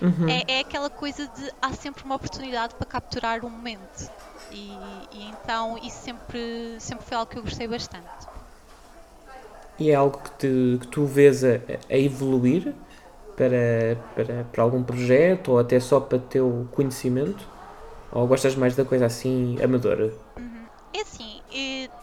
[0.00, 0.28] Uhum.
[0.28, 4.10] É, é aquela coisa de há sempre uma oportunidade para capturar um momento.
[4.50, 4.72] E,
[5.12, 8.08] e então isso sempre, sempre foi algo que eu gostei bastante.
[9.78, 12.74] E é algo que, te- que tu vês a, a evoluir
[13.38, 17.46] para, para, para algum projeto ou até só para teu conhecimento?
[18.10, 20.12] Ou gostas mais da coisa assim amadora?
[20.92, 21.40] É assim,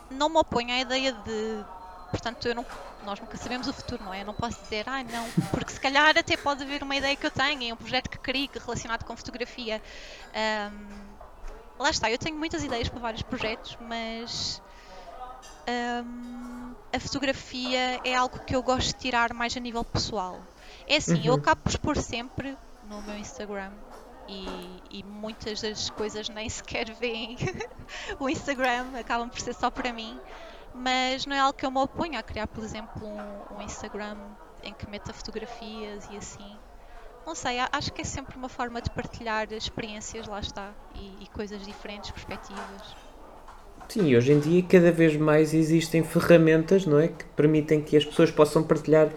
[0.10, 1.66] não me oponho à ideia de.
[2.10, 2.66] Portanto, não,
[3.04, 4.22] nós nunca sabemos o futuro, não é?
[4.22, 7.26] Eu não posso dizer, ah, não, porque se calhar até pode haver uma ideia que
[7.26, 9.82] eu tenha, um projeto que crie relacionado com fotografia.
[10.34, 10.72] Ahm,
[11.78, 14.62] lá está, eu tenho muitas ideias para vários projetos, mas
[15.68, 20.40] ahm, a fotografia é algo que eu gosto de tirar mais a nível pessoal.
[20.88, 21.40] É assim, eu Uhum.
[21.40, 23.72] acabo por sempre no meu Instagram
[24.28, 27.38] e, e muitas das coisas nem sequer veem
[28.20, 30.20] o Instagram, acabam por ser só para mim,
[30.74, 34.18] mas não é algo que eu me oponho a criar, por exemplo, um, um Instagram
[34.64, 36.56] em que meta fotografias e assim.
[37.26, 41.28] Não sei, acho que é sempre uma forma de partilhar experiências, lá está, e, e
[41.30, 42.96] coisas diferentes, perspectivas.
[43.90, 47.08] Sim, hoje em dia cada vez mais existem ferramentas, não é?
[47.08, 49.10] Que permitem que as pessoas possam partilhar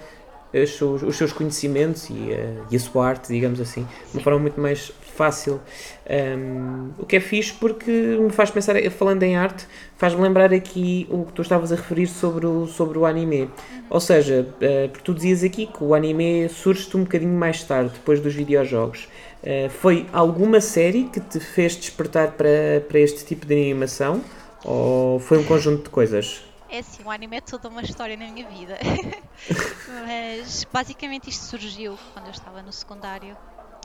[0.52, 4.38] seus, os seus conhecimentos e, a- e a sua arte, digamos assim, de uma forma
[4.38, 5.60] muito mais fácil.
[6.08, 11.06] Um, o que é fixe porque me faz pensar, falando em arte, faz-me lembrar aqui
[11.10, 13.50] o que tu estavas a referir sobre o, sobre o anime.
[13.90, 17.90] Ou seja, eh, porque tu dizias aqui que o anime surge-te um bocadinho mais tarde,
[17.94, 19.08] depois dos videojogos.
[19.42, 24.22] Eh, foi alguma série que te fez despertar para, para este tipo de animação?
[24.64, 26.42] Ou foi um conjunto de coisas?
[26.70, 28.78] É assim, o anime é toda uma história na minha vida.
[30.06, 33.36] Mas basicamente isto surgiu quando eu estava no secundário.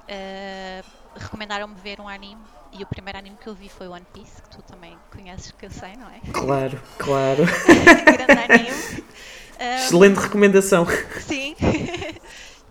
[0.02, 2.42] Uh, Recomendaram-me ver um anime
[2.72, 5.66] e o primeiro anime que eu vi foi One Piece, que tu também conheces, que
[5.66, 6.20] eu sei, não é?
[6.34, 7.44] Claro, claro.
[8.04, 9.04] Grande anime.
[9.60, 10.86] Um, Excelente recomendação.
[11.22, 11.56] Sim.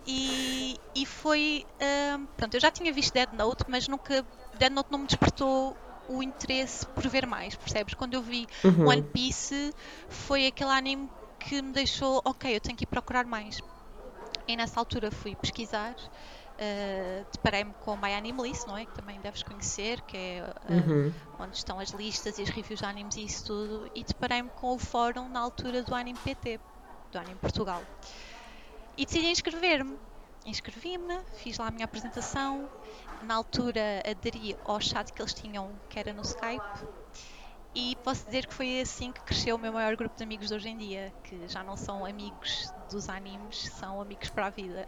[0.05, 1.65] e, e foi.
[1.79, 4.25] ahm, pronto, eu já tinha visto Dead Note, mas nunca.
[4.59, 5.75] Dead Note não me despertou
[6.07, 7.93] o interesse por ver mais, percebes?
[7.93, 8.85] Quando eu vi Uhum.
[8.87, 9.73] One Piece,
[10.09, 12.21] foi aquele anime que me deixou.
[12.25, 13.61] Ok, eu tenho que ir procurar mais.
[14.47, 15.95] E nessa altura fui pesquisar.
[16.59, 18.85] ah, Deparei-me com o My Anime List, não é?
[18.85, 21.13] Que também deves conhecer, que é ah, Uhum.
[21.39, 24.75] onde estão as listas e as reviews de animes e isso tudo, e deparei-me com
[24.75, 26.59] o fórum na altura do Anime PT,
[27.11, 27.87] do Anime Portugal.
[28.97, 29.99] E decidi inscrever-me.
[30.45, 32.69] Inscrevi-me, fiz lá a minha apresentação.
[33.21, 36.89] Na altura aderi ao chat que eles tinham, que era no Skype.
[37.75, 40.53] E posso dizer que foi assim que cresceu o meu maior grupo de amigos de
[40.53, 44.85] hoje em dia, que já não são amigos dos animes, são amigos para a vida.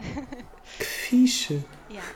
[0.78, 1.66] Que fixe.
[1.90, 2.16] Yeah.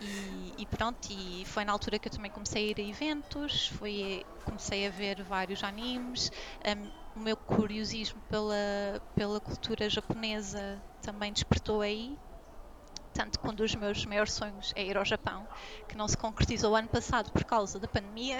[0.00, 3.68] E, e pronto, e foi na altura que eu também comecei a ir a eventos,
[3.68, 6.30] foi, comecei a ver vários animes.
[6.66, 8.54] Hum, o meu curiosismo pela,
[9.14, 12.18] pela cultura japonesa também despertou aí.
[13.16, 15.46] Tanto que um dos meus maiores sonhos é ir ao Japão,
[15.88, 18.36] que não se concretizou ano passado por causa da pandemia.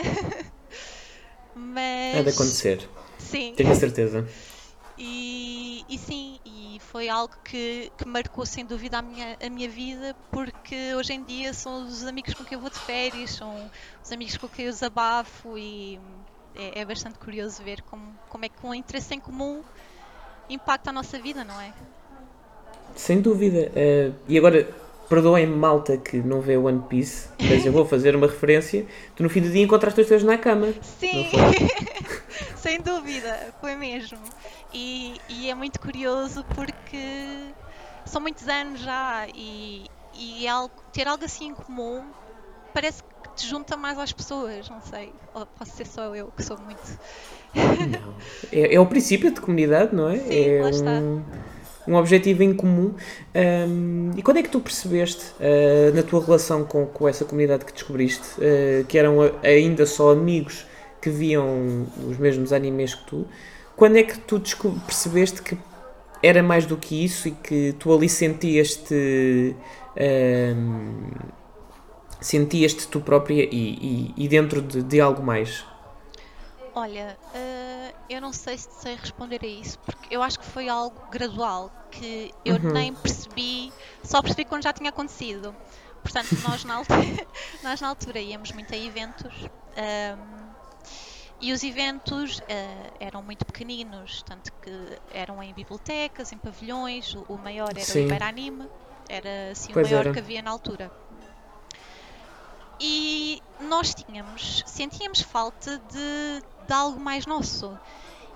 [1.54, 2.16] Mas.
[2.20, 3.54] Há de acontecer, Sim.
[3.56, 4.28] tenho a certeza.
[4.98, 9.68] E, e sim, e foi algo que, que marcou sem dúvida a minha, a minha
[9.68, 13.70] vida, porque hoje em dia são os amigos com quem eu vou de férias, são
[14.02, 16.00] os amigos com quem eu desabafo e
[16.54, 19.62] é, é bastante curioso ver como, como é que um interesse em comum
[20.48, 21.74] impacta a nossa vida, não é?
[22.96, 23.70] Sem dúvida.
[23.76, 24.68] Eh, e agora,
[25.09, 28.87] perdoem-me, malta, que não vê One Piece, mas eu vou fazer uma referência.
[29.14, 30.72] Tu no fim do dia encontraste os teus na cama.
[30.82, 31.26] Sim,
[32.56, 34.18] sem dúvida, foi mesmo.
[34.72, 37.48] E, e é muito curioso porque
[38.04, 42.02] são muitos anos já e, e é algo- ter algo assim em comum
[42.74, 45.12] parece que te junta mais às pessoas, não sei.
[45.35, 46.80] Ou posso ser só eu que sou muito.
[47.54, 48.14] Não.
[48.52, 50.18] É, é o princípio de comunidade, não é?
[50.18, 50.90] Sim, é lá está.
[50.90, 51.22] um,
[51.87, 52.94] um objetivo em comum.
[53.35, 57.64] Ahm, e quando é que tu percebeste, ah, na tua relação com, com essa comunidade
[57.64, 60.66] que descobriste, ah, que eram ainda só amigos
[61.01, 63.27] que viam os mesmos animes que tu,
[63.77, 64.40] quando é que tu
[64.87, 65.57] percebeste que
[66.22, 69.55] era mais do que isso e que tu ali sentias-te.
[69.96, 71.11] ahm,
[72.20, 75.64] sentias-te tu própria e, e- e dentro de, de algo mais?
[76.78, 80.68] Olha, eh, eu não sei se sei responder a isso, porque eu acho que foi
[80.68, 82.72] algo gradual, que eu Uhum.
[82.72, 83.72] nem percebi,
[84.04, 85.56] só percebi quando já tinha acontecido.
[86.02, 86.98] Portanto, nós na altura,
[87.64, 89.32] nós na altura íamos muito a eventos
[89.74, 90.46] ahm,
[91.40, 94.70] e os eventos eh, eram muito pequeninos, tanto que
[95.14, 98.00] eram em bibliotecas, em pavilhões, o, o maior era Sim.
[98.00, 98.68] o Iberanime,
[99.08, 100.12] era assim o Pois maior era.
[100.12, 100.92] que havia na altura.
[102.78, 107.79] E nós tínhamos, sentíamos falta de, de algo mais nosso.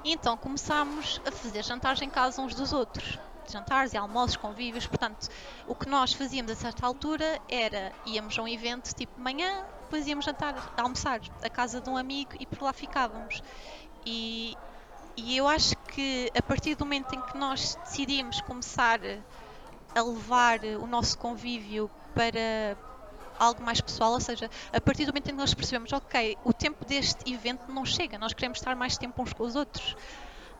[0.04, 3.18] E então começámos a fazer jantares em casa uns dos outros.
[3.48, 4.86] Jantares e almoços, convívios.
[4.86, 5.28] Portanto,
[5.66, 9.64] o que nós fazíamos a certa altura era íamos a um evento tipo de manhã,
[9.82, 13.42] depois íamos jantar, almoçar à casa de um amigo e por lá ficávamos.
[14.06, 14.56] E,
[15.16, 19.00] e eu acho que a partir do momento em que nós decidimos começar
[19.94, 22.76] a levar o nosso convívio para
[23.40, 26.52] algo mais pessoal, ou seja, a partir do momento em que nós percebemos, ok, o
[26.52, 29.96] tempo deste evento não chega, nós queremos estar mais tempo uns com os outros.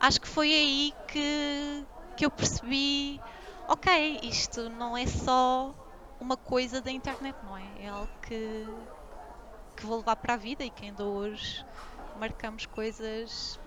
[0.01, 1.85] Acho que foi aí que,
[2.17, 3.21] que eu percebi,
[3.69, 5.75] ok, isto não é só
[6.19, 7.65] uma coisa da internet, não é?
[7.81, 8.67] É algo que,
[9.77, 11.65] que vou levar para a vida e que ainda hoje
[12.19, 13.61] marcamos coisas,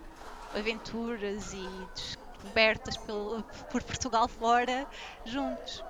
[0.56, 4.88] aventuras e descobertas por Portugal fora
[5.24, 5.84] juntos.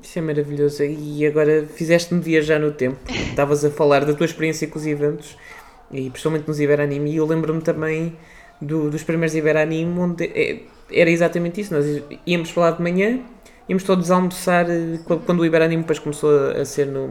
[0.00, 0.82] Isso é maravilhoso.
[0.84, 2.98] E agora fizeste-me viajar no tempo.
[3.08, 5.36] Estavas a falar da tua experiência com os eventos
[5.90, 7.10] e principalmente nos Iberanime.
[7.12, 8.16] E eu lembro-me também
[8.60, 10.60] do- dos primeiros Iberanime, onde é-
[10.92, 11.72] era exatamente isso.
[11.74, 11.84] Nós
[12.26, 13.20] íamos lá de manhã,
[13.68, 17.08] íamos todos almoçar eh, quando o Iberanime depois começou a, a ser no.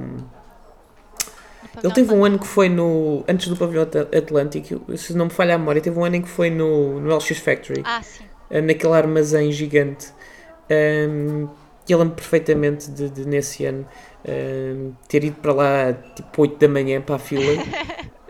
[1.82, 3.24] Ele teve um ano que foi no.
[3.28, 6.22] Antes do Pavilhão At- Atlântico, se não me falha a memória, teve um ano em
[6.22, 8.26] que foi no, no LX Factory Ah, sim.
[8.50, 10.08] eh, naquele armazém gigante.
[10.70, 11.48] Um,
[11.88, 13.86] e eu lembro perfeitamente de, de, nesse ano
[14.28, 17.44] um, ter ido para lá tipo 8 da manhã para a fila.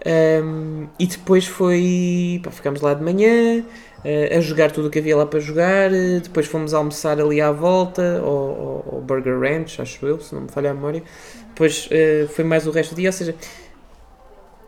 [0.03, 2.41] Um, e depois foi.
[2.43, 3.63] Pá, ficámos lá de manhã
[4.03, 5.93] eh, a jogar tudo o que havia lá para jogar.
[5.93, 10.33] eh, depois fomos almoçar ali à volta, ao, ao- ao Burger Ranch, acho eu, se
[10.33, 11.03] não me falha a memória.
[11.49, 13.09] Depois eh, foi mais o resto do dia.
[13.09, 13.35] Ou seja,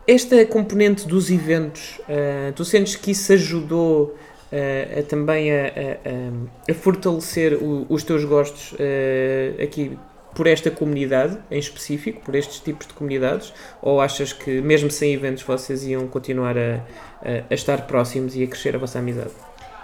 [0.06, 1.98] esta componente dos eventos,
[2.54, 4.14] tu sentes que isso ajudou
[4.56, 9.98] eh, a também a, a- a- a fortalecer o- os teus gostos eh, aqui
[10.34, 13.52] por esta comunidade em específico, por estes tipos de comunidades?
[13.82, 16.76] Ou achas que mesmo sem eventos vocês iam continuar a,
[17.50, 19.30] a- estar próximos e a crescer a vossa amizade?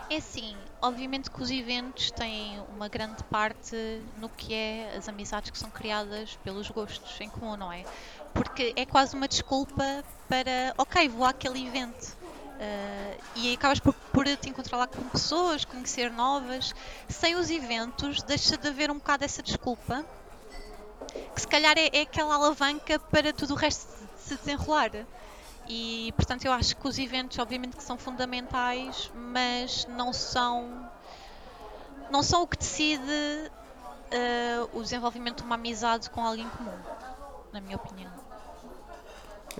[0.09, 3.76] É assim, obviamente que os eventos têm uma grande parte
[4.20, 7.85] no que é as amizades que são criadas pelos gostos em comum, não é?
[8.35, 9.85] Porque é quase uma desculpa
[10.28, 12.16] para, ok, vou àquele evento.
[12.61, 16.75] Ah, e acabas por, por te encontrar lá com pessoas, conhecer novas.
[17.09, 20.04] Sem os eventos, deixa de haver um bocado essa desculpa,
[21.35, 23.88] que se calhar é, é aquela alavanca para tudo o resto
[24.19, 24.90] se desenrolar.
[25.67, 30.90] E portanto eu acho que os eventos obviamente que são fundamentais, mas não são
[32.11, 33.50] não são o que decide
[34.11, 36.77] eh, o desenvolvimento de uma amizade com alguém comum,
[37.52, 38.29] na minha opinião.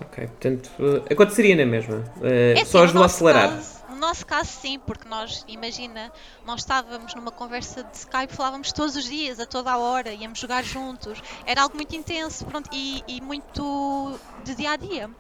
[0.01, 0.71] Ok, portanto,
[1.09, 2.05] eh, aconteceria na mesma.
[2.23, 3.49] eh, É assim, só ajudou a acelerar.
[3.51, 6.11] caso- no nosso caso, sim, porque nós, imagina,
[6.47, 10.39] nós estávamos numa conversa de Skype, falávamos todos os dias, a toda a hora, íamos
[10.39, 11.21] jogar juntos.
[11.45, 15.11] Era algo muito intenso pronto, e, e muito de dia a dia.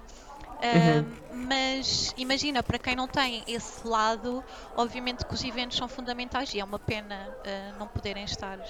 [0.62, 4.42] Ah, Mas imagina, para quem não tem esse lado,
[4.76, 8.62] obviamente que os eventos são fundamentais e é uma pena uh, não poderem estar uh,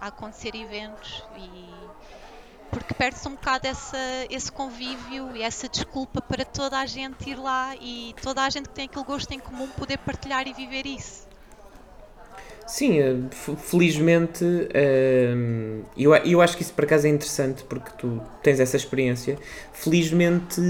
[0.00, 1.70] a acontecer eventos e
[2.70, 3.98] porque perde-se um bocado essa,
[4.30, 8.68] esse convívio e essa desculpa para toda a gente ir lá e toda a gente
[8.68, 11.29] que tem aquele gosto em comum poder partilhar e viver isso.
[12.70, 13.16] Sim, eh,
[13.56, 18.76] felizmente ehm, eu, eu acho que isso por acaso é interessante porque tu tens essa
[18.76, 19.36] experiência.
[19.72, 20.60] Felizmente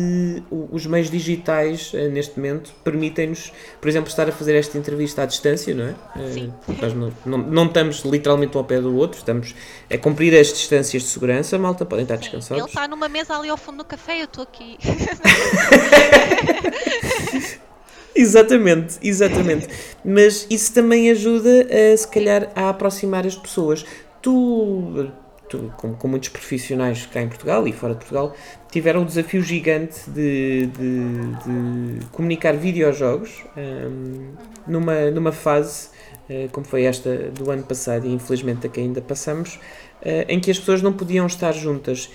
[0.50, 5.26] os meios digitais eh, neste momento permitem-nos, por exemplo, estar a fazer esta entrevista à
[5.26, 5.94] distância, não é?
[6.16, 6.54] Eh, Sim.
[6.80, 9.54] Nós não, não, não estamos literalmente um ao pé do outro, estamos
[9.92, 12.62] a cumprir as distâncias de segurança, malta, podem estar descansados.
[12.62, 14.78] Ele está numa mesa ali ao fundo do café, eu estou aqui.
[18.14, 19.68] Exatamente, exatamente.
[20.04, 23.84] Mas isso também ajuda, a, se calhar, a aproximar as pessoas.
[24.20, 25.10] Tu,
[25.48, 28.34] tu com, com, muitos profissionais cá em Portugal e fora de Portugal,
[28.70, 34.32] tiveram um desafio gigante de, de, de comunicar videojogos um,
[34.66, 35.88] numa, numa fase,
[36.28, 39.54] uh, como foi esta do ano passado e infelizmente a que ainda passamos,
[40.02, 42.10] uh, em que as pessoas não podiam estar juntas.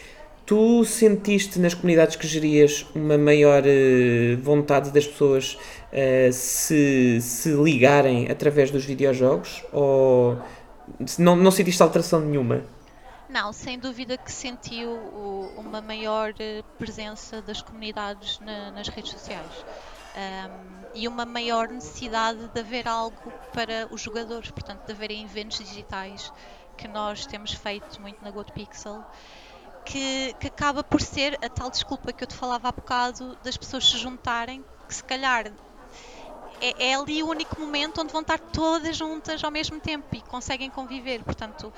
[0.45, 5.57] Tu sentiste nas comunidades que gerias uma maior uh, vontade das pessoas
[5.91, 10.37] uh, se, se ligarem através dos videojogos ou
[11.17, 12.63] não, não sentiste alteração nenhuma?
[13.27, 14.91] Não, sem dúvida que sentiu
[15.57, 19.65] uma maior eh, presença das comunidades na, nas redes sociais.
[20.15, 25.57] Um, e uma maior necessidade de haver algo para os jogadores, portanto, de haver eventos
[25.57, 26.31] digitais
[26.77, 29.03] que nós temos feito muito na GoToPixel,
[29.85, 33.55] que, que acaba por ser a tal desculpa que eu te falava há bocado das
[33.55, 35.51] pessoas se juntarem, que se calhar
[36.59, 40.21] é, é, ali o único momento onde vão estar todas juntas ao mesmo tempo e
[40.21, 41.23] conseguem conviver.
[41.23, 41.71] Portanto,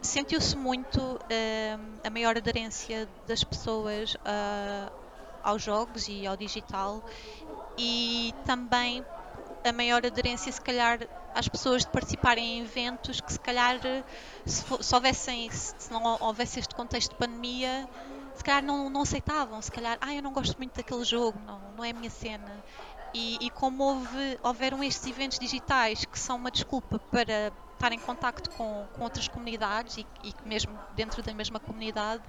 [0.00, 4.92] sentiu-se muito uh, a maior aderência das pessoas uh,
[5.42, 7.02] aos jogos e ao digital
[7.76, 9.04] e também
[9.68, 11.00] a maior aderência, se calhar,
[11.34, 13.78] às pessoas de participarem em eventos que, se calhar,
[14.44, 17.88] se, se houvessem, se não houvesse este contexto de pandemia,
[18.34, 21.60] se calhar não, não aceitavam, se calhar, ah, eu não gosto muito daquele jogo, não,
[21.76, 22.64] não é a minha cena.
[23.12, 27.98] E, e como houve, houveram estes eventos digitais que são uma desculpa para estar em
[27.98, 32.22] contacto com, com outras comunidades e, e mesmo dentro da mesma comunidade,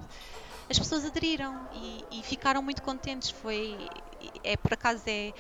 [0.70, 3.30] as pessoas aderiram e, e, ficaram muito contentes.
[3.32, 3.90] Foi,
[4.44, 5.34] é por acaso é,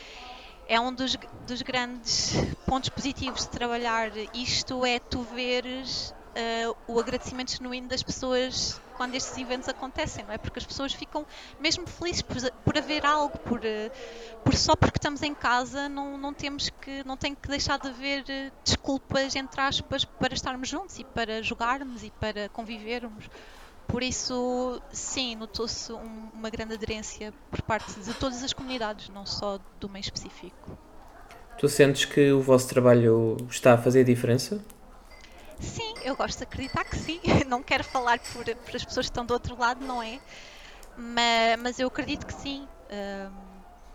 [0.70, 1.18] é um dos,
[1.48, 2.34] dos grandes
[2.66, 9.16] pontos positivos de trabalhar isto é tu veres uh, o agradecimento genuíno das pessoas quando
[9.16, 10.38] estes eventos acontecem, não é?
[10.38, 11.26] Porque as pessoas ficam
[11.60, 13.92] mesmo felizes por, por haver algo, por, uh,
[14.44, 17.88] por só porque estamos em casa não, não temos que, não tem que deixar de
[17.88, 23.28] haver uh, desculpas, entre aspas, para estarmos juntos e para jogarmos e para convivermos.
[23.90, 29.26] Por isso, sim, notou-se um, uma grande aderência por parte de todas as comunidades, não
[29.26, 30.78] só do meio específico.
[31.58, 34.64] Tu sentes que o vosso trabalho está a fazer diferença?
[35.60, 37.20] Sim, eu gosto de acreditar que sim.
[37.48, 40.20] Não quero falar por, por as pessoas que estão do outro lado, não é?
[40.96, 42.66] Mas, mas eu acredito que sim.
[42.92, 43.32] Um,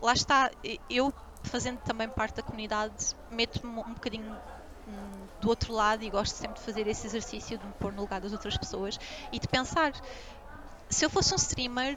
[0.02, 0.50] lá está,
[0.90, 1.14] eu
[1.44, 4.36] fazendo também parte da comunidade, meto-me um bocadinho
[4.88, 8.00] um, do outro lado e gosto sempre de fazer esse exercício de me pôr no
[8.00, 8.98] lugar das outras pessoas
[9.30, 9.92] e de pensar
[10.88, 11.96] se eu fosse um streamer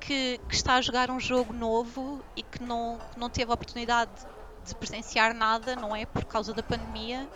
[0.00, 3.54] que, que está a jogar um jogo novo e que não, que não teve a
[3.54, 4.10] oportunidade
[4.66, 6.06] de presenciar nada, não é?
[6.06, 7.28] Por causa da pandemia,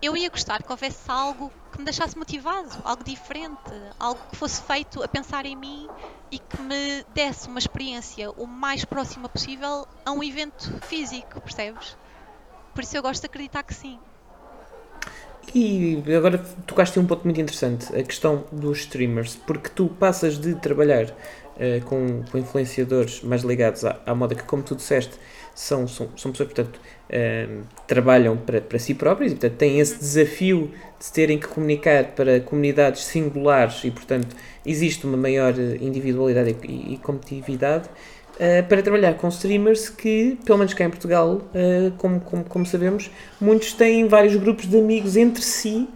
[0.00, 4.62] eu ia gostar que houvesse algo que me deixasse motivado, algo diferente, algo que fosse
[4.62, 5.88] feito a pensar em mim
[6.30, 11.96] e que me desse uma experiência o mais próxima possível a um evento físico, percebes?
[12.74, 13.98] Por isso eu gosto de acreditar que sim.
[15.54, 20.54] E agora tocaste um ponto muito interessante, a questão dos streamers, porque tu passas de
[20.54, 25.12] trabalhar uh, com, com, influenciadores mais ligados à, à moda, que como tu disseste,
[25.52, 29.98] são, são, são pessoas, portanto, uh, trabalham para, para si próprias e, portanto, têm esse
[29.98, 30.70] desafio
[31.00, 36.98] de terem que comunicar para comunidades singulares e, portanto, existe uma maior individualidade e, e
[36.98, 37.88] competitividade
[38.40, 42.66] uh, para trabalhar com streamers que, pelo menos cá em Portugal, uh, como, como, como
[42.66, 43.10] sabemos,
[43.40, 45.88] muitos têm vários grupos de amigos entre si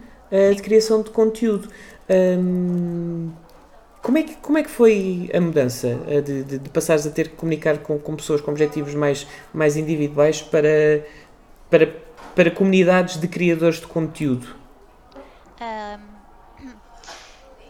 [0.53, 1.69] de criação de conteúdo.
[2.09, 3.31] Um,
[4.01, 7.29] como é que, como é que foi a mudança de, de, de passares a ter
[7.29, 11.05] que comunicar com, com pessoas com objetivos mais, mais individuais para,
[11.69, 11.87] para,
[12.35, 14.47] para comunidades de criadores de conteúdo?
[15.61, 16.67] Um,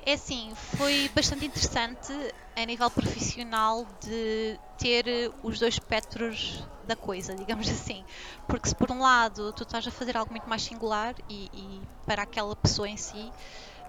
[0.07, 2.13] é assim, foi bastante interessante
[2.55, 5.05] a nível profissional de ter
[5.43, 8.03] os dois espectros da coisa, digamos assim.
[8.47, 11.81] Porque se por um lado tu estás a fazer algo muito mais singular e, e
[12.05, 13.31] para aquela pessoa em si,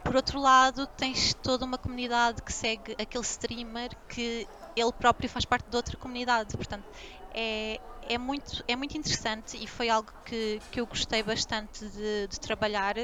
[0.06, 4.46] por outro lado, tens toda uma comunidade que segue aquele streamer que
[4.76, 6.56] ele próprio faz parte de outra comunidade.
[6.56, 6.84] Portanto,
[7.32, 12.28] é, é, muito, é muito interessante e foi algo que, que eu gostei bastante de,
[12.28, 12.94] de trabalhar.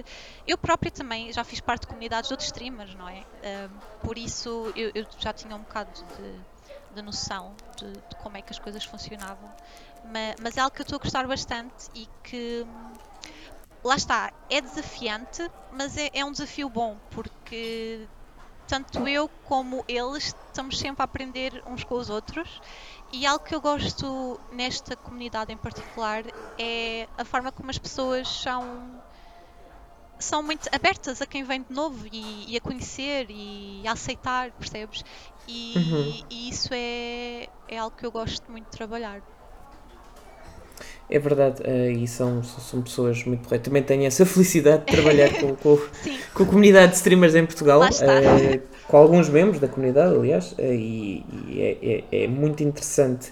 [0.47, 3.21] Eu própria também já fiz parte de comunidades de outros streamers, não é?
[3.21, 3.71] Uh,
[4.01, 8.43] por isso eu, eu, já tinha um bocado de, de noção de, de, como é
[8.43, 9.51] que as coisas funcionavam.
[10.05, 12.67] Mas, mas é algo que eu estou a gostar bastante e que
[13.85, 18.07] lá está, é desafiante, mas é, é um desafio bom, porque
[18.73, 22.49] tanto eu como eles estamos sempre a aprender uns com os outros.
[23.13, 26.25] E algo que eu gosto nesta comunidade em particular
[26.59, 28.63] é a forma como as pessoas são
[30.19, 34.51] são muito abertas a quem vem de novo e, e a conhecer e a aceitar,
[34.53, 35.05] percebes?
[35.47, 36.27] E, uhum.
[36.31, 39.21] e, isso é, é algo que eu gosto muito de trabalhar.
[41.15, 43.67] É verdade, uh, e são, são pessoas muito porreiras.
[43.67, 45.79] Também tenho essa felicidade de trabalhar com, com,
[46.33, 50.63] com, a comunidade de streamers em Portugal, uh, com alguns membros da comunidade, aliás, uh,
[50.63, 53.31] e, e é, é, é, muito interessante.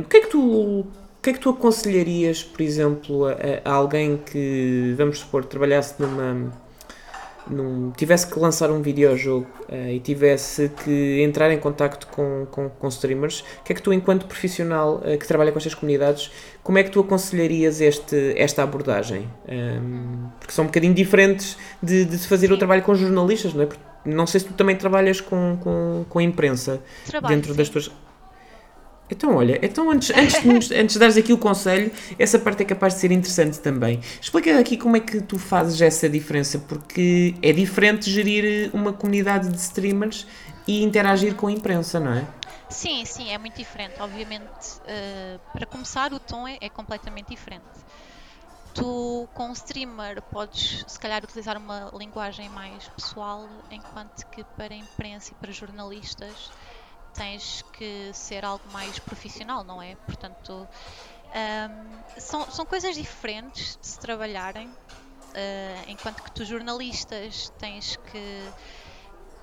[0.00, 0.80] o que é que tu.
[0.80, 3.34] O que é que tu aconselharias, por exemplo, a,
[3.64, 6.52] a alguém que, vamos supor, trabalhasse numa,
[7.48, 12.68] num, tivesse que lançar um videojogo uh, e tivesse que entrar em contacto com, com,
[12.68, 16.30] com streamers, o que é que tu, enquanto profissional uh, que trabalha com estas comunidades,
[16.62, 19.28] como é que tu aconselharias este, esta abordagem?
[19.48, 23.62] Um, ehm, porque são um bocadinho diferentes de, de fazer o trabalho com jornalistas, não
[23.62, 23.66] é?
[23.66, 27.58] Porque não sei se tu também trabalhas com, com, com imprensa Trabalho, dentro sim.
[27.58, 27.90] das tuas.
[29.08, 32.66] Então, olha, então antes, antes, de, antes de dares aqui o conselho, essa parte é
[32.66, 34.00] capaz de ser interessante também.
[34.20, 39.48] Explica aqui como é que tu fazes essa diferença, porque é diferente gerir uma comunidade
[39.48, 40.26] de streamers
[40.66, 42.26] e interagir com a imprensa, não é?
[42.68, 43.94] Sim, sim, é muito diferente.
[44.00, 47.64] Obviamente, uh, para começar, o tom é, é completamente diferente.
[48.74, 54.74] Tu, com um streamer, podes se calhar utilizar uma linguagem mais pessoal, enquanto que para
[54.74, 56.50] a imprensa e para jornalistas
[57.16, 59.96] tens que ser algo mais profissional, não é?
[59.96, 60.68] Portanto,
[61.36, 68.52] um, são, são coisas diferentes de se trabalharem, uh, enquanto que tu jornalistas tens que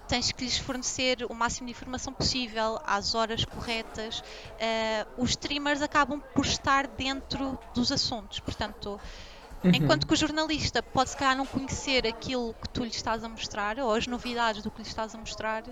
[0.07, 4.19] tens que lhes fornecer o máximo de informação possível às horas corretas.
[4.19, 8.99] Uh, os streamers acabam por estar dentro dos assuntos, portanto,
[9.63, 9.71] uhum.
[9.73, 13.29] enquanto que o jornalista pode se calhar não conhecer aquilo que tu lhe estás a
[13.29, 15.63] mostrar ou as novidades do que lhe estás a mostrar,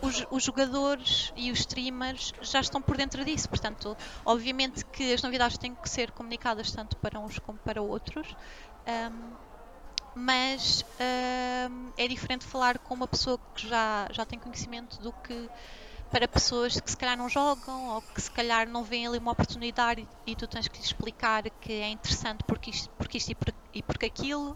[0.00, 3.48] os, os, jogadores e os streamers já estão por dentro disso.
[3.48, 8.34] Portanto, obviamente que as novidades têm que ser comunicadas tanto para uns como para outros.
[8.86, 9.46] Um,
[10.14, 10.82] mas
[11.70, 15.50] um, é diferente falar com uma pessoa que já, já tem conhecimento do que
[16.10, 19.32] para pessoas que se calhar não jogam ou que se calhar não veem ali uma
[19.32, 23.32] oportunidade e, e tu tens que lhes explicar que é interessante porque isto, porque isto
[23.32, 24.52] e, por, e porque aquilo.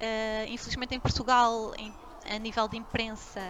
[0.00, 1.92] Uh, infelizmente em Portugal, em,
[2.30, 3.42] a nível de imprensa,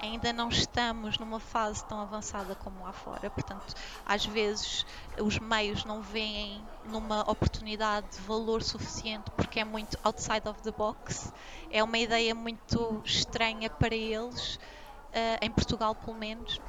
[0.00, 3.74] ainda não estamos numa fase tão avançada como lá fora, portanto,
[4.06, 4.86] às vezes
[5.18, 10.70] os meios não veem numa oportunidade de valor suficiente porque é muito outside of the
[10.70, 11.32] box.
[11.70, 16.60] É uma ideia muito estranha para eles, uh, em Portugal pelo menos.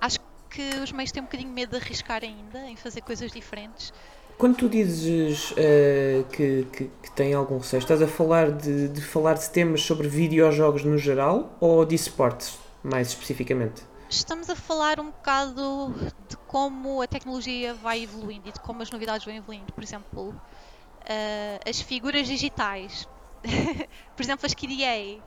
[0.00, 3.92] Acho que os meios têm um bocadinho medo de arriscar ainda em fazer coisas diferentes.
[4.40, 9.02] Quando tu dizes uh, que, que, que, tem algum receio, estás a falar de, de
[9.02, 13.82] falar de temas sobre videojogos no geral ou de esportes, mais especificamente?
[14.08, 15.94] Estamos a falar um bocado
[16.26, 19.70] de como a tecnologia vai evoluindo e de como as novidades vão evoluindo.
[19.74, 23.06] Por exemplo, uh, as figuras digitais.
[24.16, 25.22] Por exemplo, as KDA,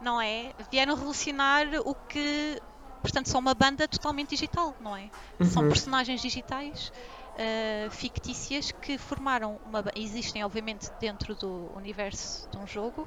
[0.00, 0.54] não é?
[0.70, 2.58] Vieram revolucionar o que.
[3.02, 5.10] Portanto, são uma banda totalmente digital, não é?
[5.38, 5.46] Uhum.
[5.46, 6.90] São personagens digitais
[7.36, 9.84] uh, fictícias que formaram uma.
[9.94, 13.06] existem, obviamente, dentro do universo de um jogo,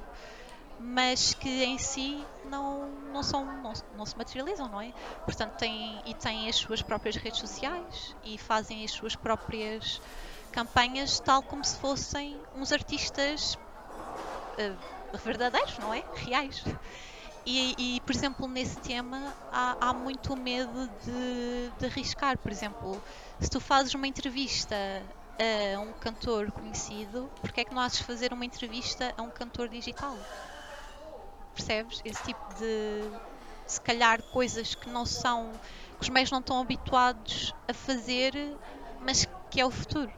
[0.78, 4.92] mas que em si não, não, são, não, não se materializam, não é?
[5.24, 10.00] Portanto, têm, e têm as suas próprias redes sociais e fazem as suas próprias
[10.50, 16.02] campanhas, tal como se fossem uns artistas uh, verdadeiros, não é?
[16.14, 16.64] Reais.
[17.46, 22.36] E, e, por exemplo, nesse tema há, há muito medo de, de, arriscar.
[22.38, 23.00] Por exemplo,
[23.40, 24.76] se tu fazes uma entrevista
[25.74, 29.30] a um cantor conhecido, porque é que não has de fazer uma entrevista a um
[29.30, 30.16] cantor digital?
[31.54, 32.00] Percebes?
[32.04, 33.02] Esse tipo de,
[33.66, 35.50] se calhar, coisas que não são,
[35.98, 38.34] que os meios não estão habituados a fazer,
[39.00, 40.10] mas que é o futuro.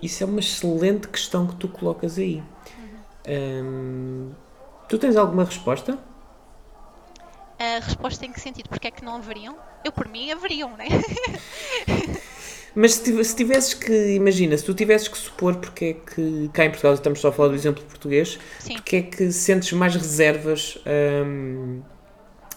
[0.00, 2.42] Isso é uma excelente questão que tu colocas aí.
[2.76, 3.02] Uhum.
[3.28, 4.34] Hum,
[4.88, 5.98] tu tens alguma resposta?
[7.58, 8.68] A resposta em que sentido?
[8.68, 9.56] Porque é que não haveriam?
[9.84, 10.86] Eu, por mim, haveriam, né?
[12.74, 16.70] Mas se tivesses que, imagina, se tu tivesses que supor porque é que cá em
[16.70, 18.74] Portugal, estamos só a falar do exemplo português, Sim.
[18.74, 20.78] porque é que sentes mais reservas
[21.26, 21.82] hum,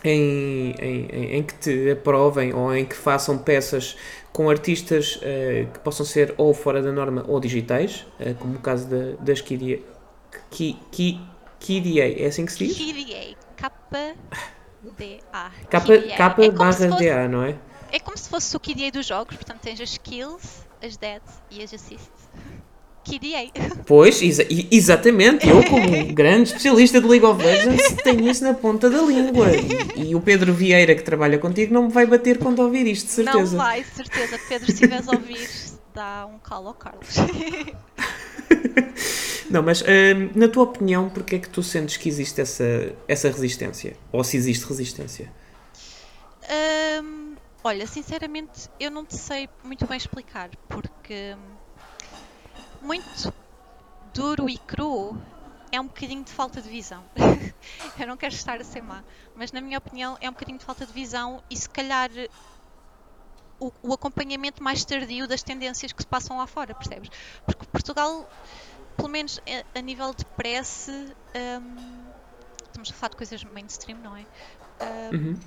[0.03, 3.97] em, em, em, que te aprovem ou em que façam peças
[4.31, 8.59] com artistas uh, que possam ser ou fora da norma ou digitais, uh, como o
[8.59, 9.41] caso da, das.
[9.41, 9.81] Ki,
[10.91, 11.21] Ki,
[11.59, 12.77] Kidia, é assim que se diz?
[14.93, 15.51] KDA.
[15.69, 16.17] K-D-A.
[16.17, 17.55] K, É barra DA, não é?
[17.91, 21.63] É como se fosse o KDA dos jogos, portanto tens as skills, as deads e
[21.63, 22.25] as assists.
[23.05, 23.51] KDA.
[23.85, 25.47] Pois, exa exatamente.
[25.47, 29.47] Eu, como grande especialista de League of Legends, tenho isso na ponta da língua.
[29.95, 33.05] E, e, o Pedro Vieira, que trabalha contigo, não me vai bater quando ouvir isto,
[33.05, 33.55] de certeza.
[33.55, 34.39] Não vai, de certeza.
[34.49, 35.47] Pedro, se estiveres a ouvir,
[35.93, 37.15] dá um calo ao Carlos.
[39.55, 43.29] Não, mas hum, na tua opinião, porquê é que tu sentes que existe essa, essa
[43.29, 43.95] resistência?
[44.11, 45.31] Ou se existe resistência?
[47.01, 51.37] Hum, olha, sinceramente, eu não te sei muito bem explicar, porque
[52.81, 53.33] muito
[54.13, 55.17] duro e cru
[55.71, 57.05] é um bocadinho de falta de visão.
[57.97, 60.65] eu não quero estar a ser má, mas na minha opinião é um bocadinho de
[60.65, 62.09] falta de visão e se calhar
[63.57, 67.09] o, o acompanhamento mais tardio das tendências que se passam lá fora, percebes?
[67.45, 68.29] Porque Portugal
[68.95, 72.05] pelo menos a, a nível de press, um,
[72.63, 74.25] estamos a falar de coisas mainstream, não é?
[75.11, 75.39] Um, uhum.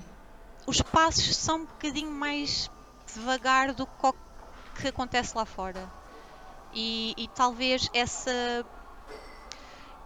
[0.65, 2.69] Os passos são um bocadinho mais
[3.13, 4.13] devagar do que,
[4.81, 5.89] que acontece lá fora.
[6.73, 8.63] E, e, talvez essa,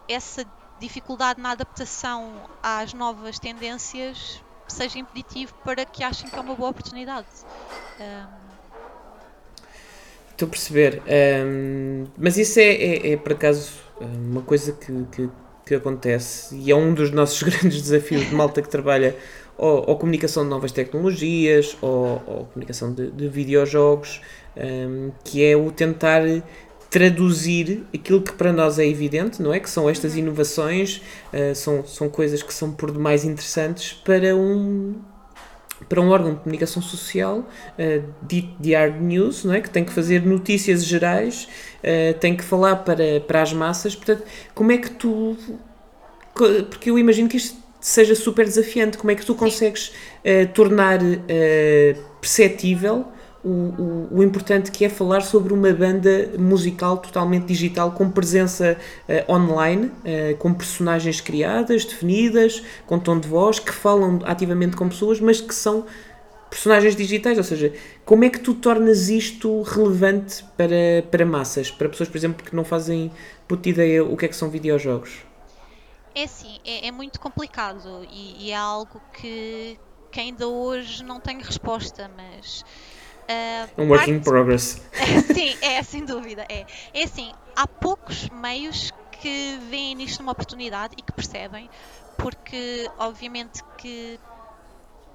[0.08, 0.46] essa
[0.80, 6.70] dificuldade na adaptação às novas tendências seja impeditivo para que achem que é uma boa
[6.70, 7.28] oportunidade.
[8.00, 8.43] Um,
[10.34, 11.02] Estou a perceber.
[11.46, 13.72] Um, mas isso é, é, é, por acaso,
[14.02, 15.30] uma coisa que, que,
[15.66, 19.16] que, acontece e é um dos nossos grandes desafios de malta que trabalha
[19.58, 24.22] ou, ou comunicação de novas tecnologias ou, ou comunicação de, de videojogos,
[24.58, 26.24] um, que é o tentar
[26.90, 29.60] traduzir aquilo que para nós é evidente, não é?
[29.60, 31.02] Que são estas inovações,
[31.34, 34.96] uh, são, são coisas que são por demais interessantes para um,
[35.90, 39.62] para um órgão de comunicação social uh, de hard news, não é?
[39.62, 41.48] que tem que fazer notícias gerais,
[41.80, 43.96] uh, tem que falar para, para as massas.
[43.96, 45.38] Portanto, como é que tu.
[46.34, 48.98] Porque eu imagino que isto seja super desafiante.
[48.98, 53.08] Como é que tu consegues uh, tornar uh, perceptível
[53.44, 58.78] o, o, o, importante que é falar sobre uma banda musical totalmente digital, com presença
[59.10, 64.88] uh, online, uh, com personagens criadas, definidas, com tom de voz, que falam ativamente com
[64.88, 65.86] pessoas, mas que são
[66.50, 67.38] personagens digitais.
[67.38, 67.74] Ou seja,
[68.06, 72.56] como é que tu tornas isto relevante para, para massas, para pessoas, por exemplo, que
[72.56, 73.12] não fazem
[73.48, 75.26] puta ideia o que é que são videojogos?
[76.16, 79.80] É sim, é, é muito complicado e, e é algo que,
[80.12, 82.64] que ainda hoje não tenho resposta, mas
[83.24, 84.82] Uh, um work in progress.
[85.34, 86.46] Sim, é, sem dúvida.
[86.50, 86.66] É.
[86.94, 91.70] é assim, há poucos meios que veem nisto uma oportunidade e que percebem,
[92.18, 94.20] porque obviamente que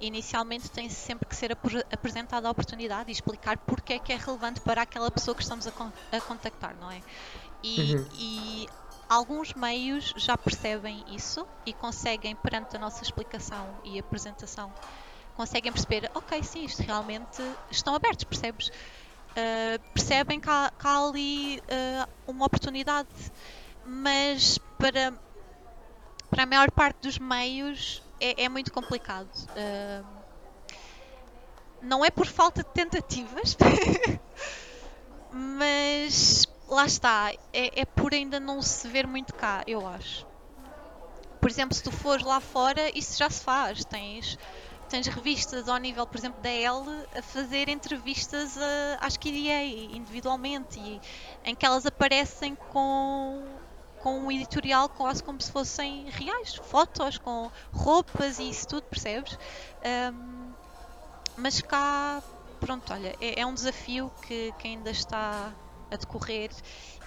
[0.01, 1.59] inicialmente tem sempre que ser ap
[1.93, 5.67] apresentada a oportunidade e explicar porque é que é relevante para aquela pessoa que estamos
[5.67, 7.03] a, con a contactar, não é?
[7.63, 8.07] E, uhum.
[8.15, 8.69] e,
[9.09, 14.73] alguns meios já percebem isso e conseguem, perante a nossa explicação e apresentação,
[15.39, 18.71] conseguem perceber, ok, sim, isto realmente estão abertos, percebes?
[18.71, 23.09] Uh, percebem que há, que há ali uh, uma oportunidade,
[23.85, 25.15] mas para,
[26.29, 29.31] para a maior parte dos meios é, é muito complicado.
[29.51, 30.05] Uh,
[31.81, 33.57] não é por falta de tentativas,
[35.31, 40.27] mas lá está, é, é por ainda não se ver muito cá, eu acho.
[41.41, 43.85] Por exemplo, se tu fores lá fora, isso já se faz.
[43.85, 44.37] Tens
[44.89, 49.63] tens revistas ao nível, por exemplo, da L a fazer entrevistas a, às KDA
[49.93, 51.01] individualmente e
[51.45, 53.45] em que elas aparecem com,
[54.03, 59.39] com um editorial quase como se fossem reais, fotos com roupas e isso tudo, percebes?
[60.13, 60.53] Um,
[61.37, 62.23] mas cá,
[62.59, 65.53] pronto, olha, é, é um desafio que, que, ainda está
[65.91, 66.51] a decorrer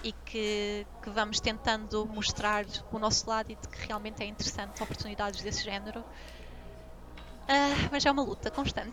[0.02, 4.82] e que, que vamos tentando mostrar o nosso lado e de que realmente é interessante
[4.82, 6.04] oportunidades desse género.
[7.42, 8.92] Uh, mas é uma luta constante.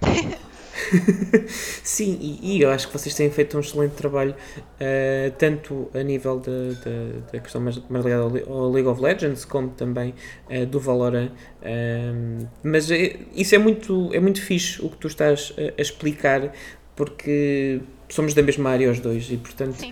[1.83, 6.01] Sim, e, e, eu acho que vocês têm feito um excelente trabalho, uh, tanto a
[6.01, 6.39] nível
[7.31, 10.13] da questão mais, mais ligada ao, League of Legends, como também
[10.49, 11.31] uh, do Valorant.
[12.63, 12.89] mas
[13.35, 16.51] isso é muito, é muito fixe o que tu estás a, a explicar,
[16.95, 19.85] porque somos da mesma área os dois, e portanto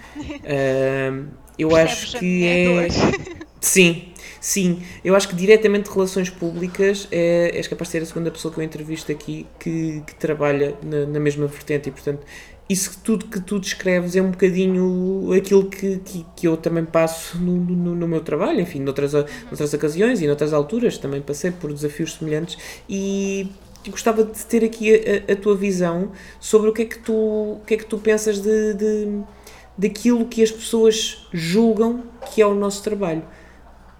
[1.57, 2.87] eu acho que é.
[3.59, 4.13] Sim,
[4.47, 4.81] sim.
[5.03, 8.59] Eu acho que diretamente relações públicas é, és capaz de ser a segunda pessoa que
[8.59, 12.25] eu entrevisto aqui que, que trabalha na, na mesma vertente e, portanto,
[12.69, 17.37] isso tudo que tu descreves é um bocadinho aquilo que, que, que eu também passo
[17.37, 21.73] no, no, no, meu trabalho, enfim, noutras, noutras ocasiões e noutras alturas também passei por
[21.73, 22.57] desafios semelhantes
[22.89, 23.51] e
[23.89, 27.61] gostava de ter aqui a, a, tua visão sobre o que é que tu, o
[27.65, 29.21] que é que tu pensas de, de,
[29.77, 33.23] daquilo que as pessoas julgam que é o nosso trabalho.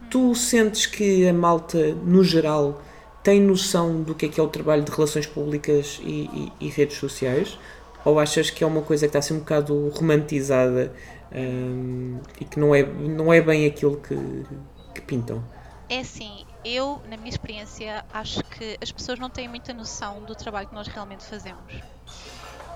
[0.10, 2.82] Tu sentes que a malta, no geral,
[3.24, 6.70] tem noção do que é que é o trabalho de relações públicas e, e, e
[6.70, 7.58] redes sociais?
[8.06, 10.94] Ou achas que é uma coisa que está a ser um bocado romantizada
[11.32, 14.16] um, e que não é, não é bem aquilo que,
[14.94, 15.44] que pintam?
[15.90, 20.36] É assim, eu, na minha experiência, acho que as pessoas não têm muita noção do
[20.36, 21.82] trabalho que nós realmente fazemos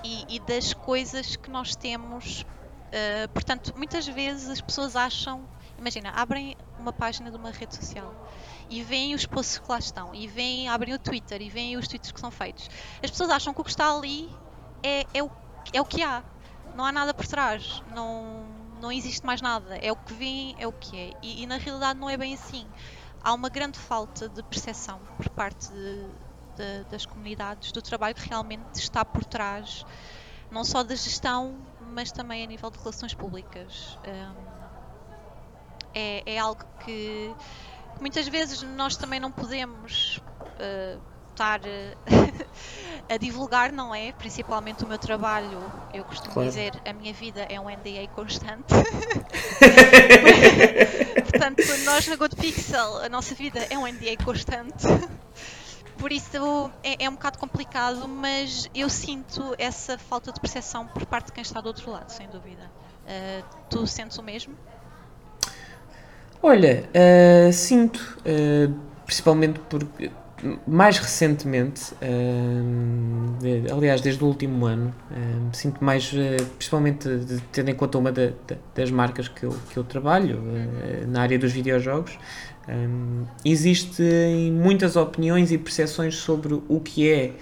[0.04, 2.42] e, e das coisas que nós temos.
[2.42, 5.42] Uh, portanto, muitas vezes as pessoas acham,
[5.82, 8.14] imagina, abrem uma página de uma rede social
[8.70, 11.86] e veem os posts que lá estão, e veem, abrem o Twitter e veem os
[11.88, 12.70] tweets que são feitos.
[13.02, 14.30] As pessoas acham que o que está ali
[14.82, 15.30] é, é, o,
[15.72, 16.22] é o que há.
[16.74, 17.82] Não há nada por trás.
[17.94, 18.46] Não,
[18.80, 19.76] não existe mais nada.
[19.76, 21.10] É o que vem, é o que é.
[21.20, 22.66] E, e na realidade não é bem assim.
[23.22, 26.06] Há uma grande falta de percepção por parte de,
[26.56, 29.84] de, das comunidades do trabalho que realmente está por trás,
[30.50, 33.98] não só da gestão, mas também a nível de relações públicas.
[34.06, 34.51] Um,
[35.94, 37.34] é, é algo que
[38.00, 40.20] muitas vezes nós também não podemos
[40.58, 41.64] uh, estar uh,
[43.08, 44.12] a divulgar, não é?
[44.12, 45.60] Principalmente o meu trabalho,
[45.92, 46.48] eu costumo claro.
[46.48, 48.72] dizer, a minha vida é um NDA constante.
[51.30, 54.86] Portanto, nós na Good Pixel, a nossa vida é um NDA constante.
[55.98, 61.06] Por isso é, é, um bocado complicado, mas eu sinto essa falta de percepção por
[61.06, 62.70] parte de quem está do outro lado, sem dúvida.
[63.02, 64.56] Uh, tu sentes o mesmo?
[66.42, 68.74] Olha, uh, sinto, uh,
[69.06, 70.10] principalmente porque
[70.66, 77.70] mais recentemente, uh, aliás, desde o último ano, uh, sinto mais, uh, principalmente de, tendo
[77.70, 80.42] em conta uma da, da, das marcas que eu, que eu trabalho
[81.06, 82.18] na área dos videojogos,
[82.68, 87.32] um, existem muitas opiniões e percepções sobre o que é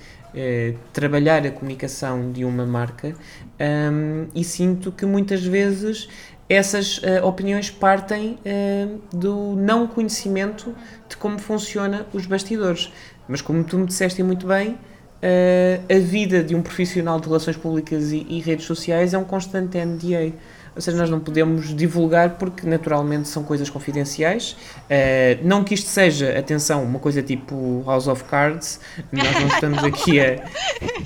[0.93, 3.17] trabalhar a comunicação de uma marca
[3.61, 6.09] um, e sinto que muitas vezes
[6.51, 10.75] essas uh, opiniões partem uh, do não conhecimento
[11.09, 12.93] de como funciona os bastidores.
[13.29, 14.77] Mas como tu me disseste muito bem, uh,
[15.89, 19.79] a vida de um profissional de relações públicas e, e redes sociais é um constante
[19.79, 20.33] NDA.
[20.75, 24.53] Ou seja, nós não podemos divulgar porque naturalmente são coisas confidenciais.
[24.53, 28.81] Uh, não que isto seja, atenção, uma coisa tipo House of Cards.
[29.13, 30.41] Nós não estamos aqui a.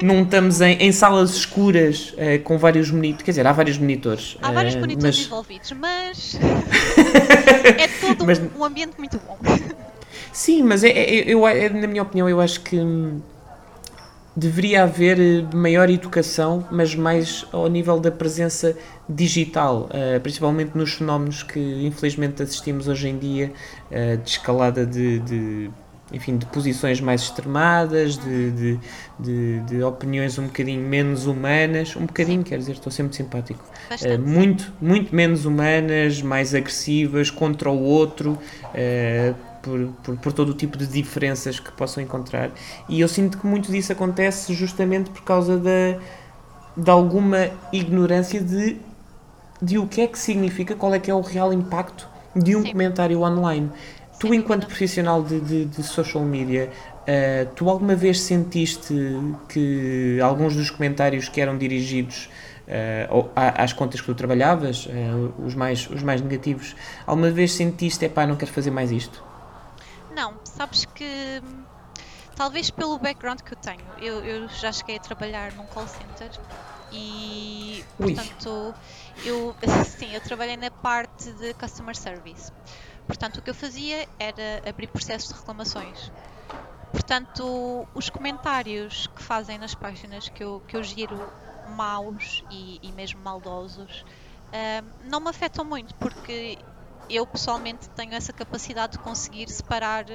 [0.03, 3.25] Não estamos em, em salas escuras uh, com vários monitores.
[3.25, 4.37] Quer dizer, há vários monitores.
[4.43, 5.27] Há vários uh, monitores mas...
[5.27, 6.39] envolvidos, mas.
[7.65, 8.41] é todo mas...
[8.57, 9.39] um ambiente muito bom.
[10.33, 12.77] Sim, mas é, é, eu, é, na minha opinião, eu acho que
[14.37, 18.77] deveria haver eh, maior educação, mas mais ao nível da presença
[19.09, 23.53] digital, uh, principalmente nos fenómenos que infelizmente assistimos hoje em dia,
[23.91, 25.71] uh, de escalada de, de,
[26.11, 28.81] enfim, de posições mais extremadas, de, de,
[29.21, 34.19] de, de, opiniões um bocadinho menos humanas, um bocadinho, quer dizer, estou sempre simpático, uh,
[34.19, 38.39] muito, muito menos humanas, mais agressivas contra o outro,
[39.65, 42.51] por, por, por, todo o tipo de diferenças que possam encontrar.
[42.89, 45.99] E eu sinto que muito disso acontece justamente por causa da,
[46.77, 48.77] de alguma ignorância de,
[49.61, 52.07] de o que é que significa, qual é que é o real impacto
[52.37, 52.73] de um Sim.
[52.73, 53.71] comentário online.
[54.19, 56.71] Tu, enquanto profissional de, de, de social media,
[57.03, 58.95] uh, tu alguma vez sentiste
[59.49, 62.29] que alguns dos comentários que eram dirigidos
[62.69, 68.05] uh, às contas que tu trabalhavas, uh, os, mais, os mais negativos, alguma vez sentiste,
[68.05, 69.34] é pá, não quero fazer mais isto?
[70.57, 71.41] Sabes que
[72.37, 76.31] talvez pelo background que eu tenho, eu, eu já cheguei a trabalhar num call center
[76.93, 78.15] e Ui.
[78.15, 78.75] portanto
[79.25, 79.57] eu
[79.99, 82.53] sim, eu trabalhei na parte de customer service.
[83.07, 86.11] Portanto, o que eu fazia era abrir processos de reclamações.
[86.93, 91.33] Portanto, os comentários que fazem nas páginas que eu, que eu giro
[91.65, 94.05] maus e, e mesmo maldosos
[94.49, 96.59] uh, não me afetam muito porque
[97.09, 100.07] eu pessoalmente tenho essa capacidade de conseguir separar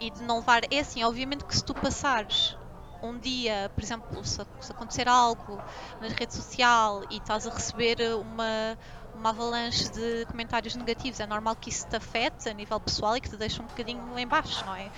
[0.00, 0.62] e de não levar.
[0.70, 2.56] É assim, obviamente que se tu passares
[3.02, 5.60] um dia, por exemplo, se, se acontecer algo
[6.00, 8.78] na rede social e estás a receber uma,
[9.14, 13.20] uma avalanche de comentários negativos, é normal que isso te afete a nível pessoal e
[13.20, 14.86] que te deixe um bocadinho em baixo, não é?
[14.86, 14.90] Uh,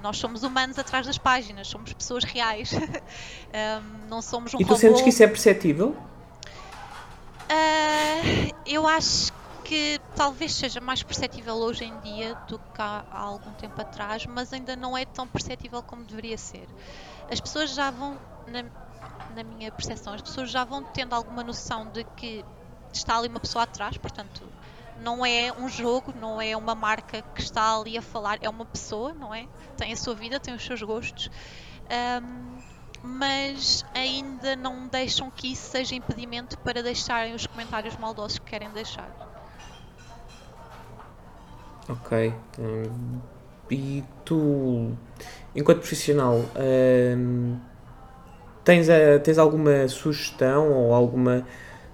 [0.00, 4.68] nós somos humanos atrás das páginas, somos pessoas reais, um, não somos um E tu
[4.68, 4.80] robô.
[4.80, 5.96] sentes que isso é perceptível?
[7.50, 9.32] Uh, eu acho
[9.70, 14.26] que talvez seja mais perceptível hoje em dia do que há, há algum tempo atrás,
[14.26, 16.68] mas ainda não é tão perceptível como deveria ser.
[17.30, 18.18] As pessoas já vão,
[18.48, 18.64] na,
[19.32, 22.44] na minha percepção, as pessoas já vão tendo alguma noção de que
[22.92, 24.42] está ali uma pessoa atrás, portanto,
[24.98, 28.64] não é um jogo, não é uma marca que está ali a falar, é uma
[28.64, 29.46] pessoa, não é?
[29.76, 31.30] Tem a sua vida, tem os seus gostos.
[32.20, 32.58] Um,
[33.04, 38.68] mas ainda não deixam que isso seja impedimento para deixarem os comentários maldosos que querem
[38.70, 39.29] deixar.
[41.90, 42.32] Ok.
[43.70, 44.92] E tu,
[45.54, 46.44] enquanto profissional,
[47.16, 47.56] hum,
[48.64, 51.46] tens, a, tens alguma sugestão ou alguma,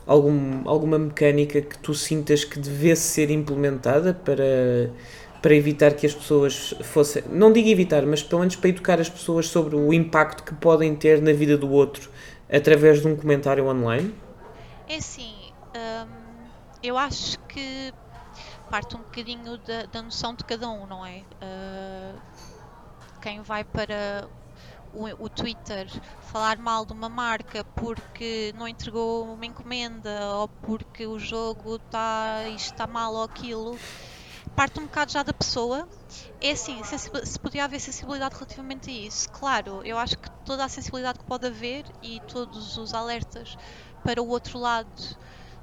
[0.07, 4.90] algum, alguma mecânica que tu sintas que devesse ser implementada para,
[5.40, 7.22] para evitar que as pessoas fossem.
[7.30, 10.94] Não digo evitar, mas pelo menos para educar as pessoas sobre o impacto que podem
[10.94, 12.11] ter na vida do outro
[12.53, 14.14] através de um comentário online?
[14.88, 15.34] É assim,
[15.74, 16.09] hum,
[16.82, 17.92] eu acho que
[18.71, 21.25] parte um bocadinho da, da noção de cada um, não é?
[21.43, 22.21] Uh,
[23.21, 24.29] quem vai para
[24.93, 25.89] o, o, Twitter
[26.23, 32.49] falar mal de uma marca porque não entregou uma encomenda ou porque o jogo está
[32.49, 33.79] está mal ou aquilo
[34.57, 35.87] parte um bocado já da pessoa.
[36.41, 40.69] É assim, se podia haver sensibilidade relativamente a isso, claro, eu acho que toda a
[40.69, 43.57] sensibilidade que pode haver e todos os alertas
[44.03, 45.17] para o outro lado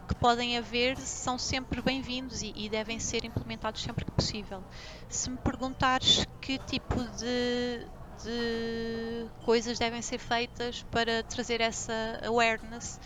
[0.07, 4.63] que podem haver são sempre bem-vindos e, e, devem ser implementados sempre que possível.
[5.07, 7.87] Se me perguntares que tipo de,
[8.23, 11.93] de coisas devem ser feitas para trazer essa
[12.25, 12.99] awareness,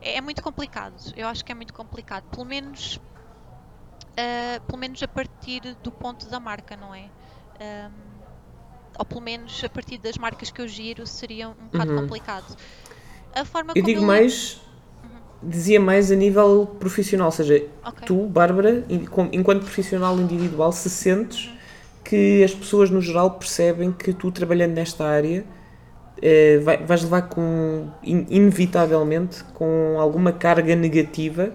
[0.00, 0.94] é, é muito complicado.
[1.16, 2.24] Eu acho que é muito complicado.
[2.30, 7.10] Pelo menos, uh, pelo menos a partir do ponto da marca, não é?
[7.60, 8.10] Um,
[8.98, 12.00] ou pelo menos a partir das marcas que eu giro seria um bocado uhum.
[12.02, 12.56] complicado.
[13.34, 14.06] A forma eu digo eu...
[14.06, 14.60] mais
[15.42, 18.06] dizia mais a nível profissional, ou seja, okay.
[18.06, 18.84] tu, Bárbara,
[19.32, 21.50] enquanto profissional individual, se sentes
[22.04, 25.44] que as pessoas no geral percebem que tu trabalhando nesta área
[26.20, 31.52] eh, vais levar com inevitavelmente com alguma carga negativa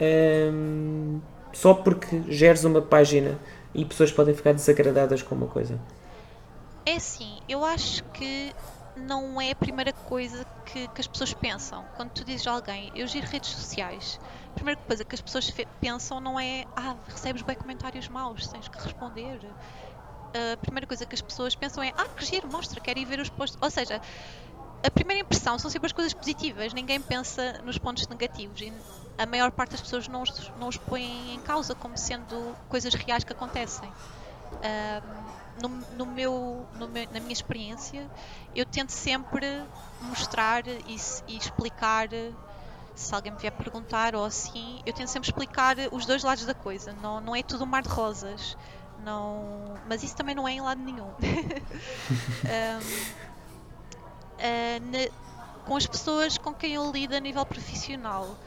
[0.00, 1.20] uhum.
[1.52, 3.38] só porque geres uma página
[3.74, 5.78] e pessoas podem ficar desagradadas com uma coisa.
[6.84, 8.52] É assim, eu acho que
[9.08, 11.82] não é a primeira coisa que, que, as pessoas pensam.
[11.96, 15.50] Quando tu dizes a alguém, eu giro redes sociais, a primeira coisa que as pessoas
[15.80, 19.40] pensam não é, ah, recebes bem comentários maus, tens que responder.
[20.52, 23.18] A primeira coisa que as pessoas pensam é, ah, que giro, mostra, quero ir ver
[23.18, 23.58] os posts.
[23.62, 23.98] Ou seja,
[24.86, 28.70] a primeira impressão são sempre as coisas positivas, ninguém pensa nos pontos negativos e
[29.16, 32.92] a maior parte das pessoas não os, não os põem em causa como sendo coisas
[32.92, 33.90] reais que acontecem.
[34.52, 35.27] Um,
[35.62, 38.08] no, no, meu, no meu, na minha experiência,
[38.54, 39.62] eu tento sempre
[40.02, 40.96] mostrar e,
[41.26, 42.08] e, explicar,
[42.94, 46.54] se alguém me vier perguntar ou assim, eu tento sempre explicar os dois lados da
[46.54, 46.92] coisa.
[47.02, 48.56] Não, não é tudo um mar de rosas.
[49.04, 51.08] Não, mas isso também não é em lado nenhum.
[51.14, 51.14] um,
[54.38, 55.08] uh, na,
[55.64, 58.38] com as pessoas com quem eu lido a nível profissional uh,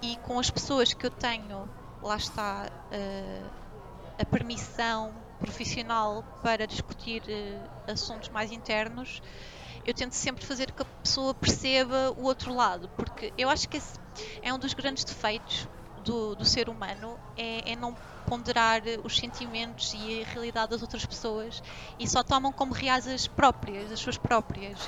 [0.00, 1.68] e com as pessoas que eu tenho,
[2.02, 3.50] lá está, uh,
[4.18, 9.20] a permissão profissional para discutir uh, assuntos mais internos,
[9.84, 13.76] eu tento sempre fazer que a pessoa perceba o outro lado, porque eu acho que
[13.76, 13.98] esse
[14.42, 15.68] é um dos grandes defeitos
[16.04, 17.94] do, do ser humano, é, é, não
[18.26, 21.62] ponderar os sentimentos e a realidade das outras pessoas
[21.98, 24.78] e só tomam como reais as próprias, as suas próprias.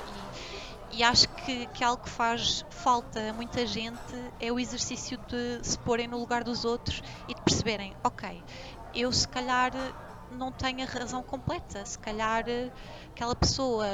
[0.91, 5.17] E, e acho que, que algo que faz falta a muita gente é o exercício
[5.17, 8.43] de se porem no lugar dos outros e de perceberem, ok,
[8.93, 9.71] eu se calhar
[10.31, 11.85] não tem a razão completa.
[11.85, 12.69] Se calhar eh,
[13.13, 13.85] aquela pessoa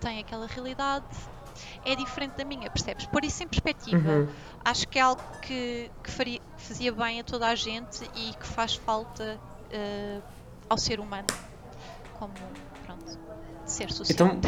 [0.00, 1.04] tem aquela realidade,
[1.84, 3.06] é diferente da minha, percebes?
[3.06, 4.28] Por isso, em perspectiva, uhum.
[4.64, 8.46] acho que é algo que, que faria, fazia bem a toda a gente e que
[8.46, 9.38] faz falta
[9.72, 10.22] uh,
[10.68, 11.26] ao ser humano,
[12.18, 12.32] como,
[12.84, 13.18] pronto,
[13.64, 14.36] ser social.
[14.36, 14.40] Então,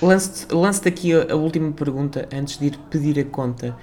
[0.00, 3.76] lance-te lance aqui a, a última pergunta antes de ir pedir a conta.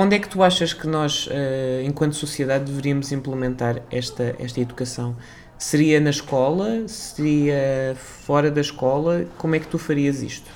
[0.00, 5.16] Onde é que tu achas que nós, uh, enquanto sociedade, deveríamos implementar esta, esta educação?
[5.58, 6.86] Seria na escola?
[6.86, 9.26] Seria fora da escola?
[9.36, 10.48] Como é que tu farias isto?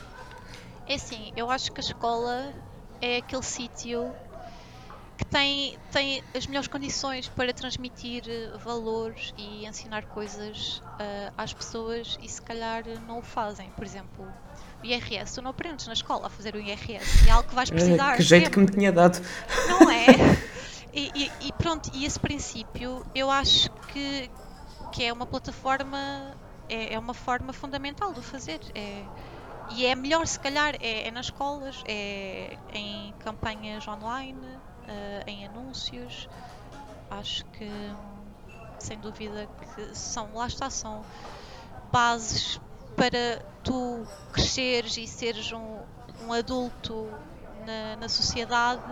[0.86, 2.52] É assim, eu acho que a escola
[3.00, 4.12] é aquele sítio
[5.16, 8.22] que tem, tem as melhores condições para transmitir
[8.64, 13.70] valores e ensinar coisas uh, às pessoas e se calhar não o fazem.
[13.70, 14.26] Por exemplo,
[14.82, 17.70] o IRS, tu não aprendes na escola a fazer o IRS, é algo que vais
[17.70, 18.16] é, precisar.
[18.16, 18.50] que jeito sempre.
[18.50, 19.20] que me tinha dado.
[19.68, 20.06] Não é?
[20.94, 24.30] E, e, e, pronto, e esse princípio eu acho que,
[24.92, 26.36] que é uma plataforma,
[26.68, 28.60] é, é uma forma fundamental de fazer.
[28.74, 29.02] É,
[29.70, 35.46] e é melhor, se calhar, é, é nas escolas, é em campanhas online, uh, em
[35.46, 36.28] anúncios.
[37.10, 37.70] Acho que,
[38.78, 41.02] sem dúvida, que são, lá está, são
[41.90, 42.60] bases
[42.94, 45.78] para tu cresceres e seres um,
[46.26, 47.08] um adulto
[47.66, 48.82] na, na sociedade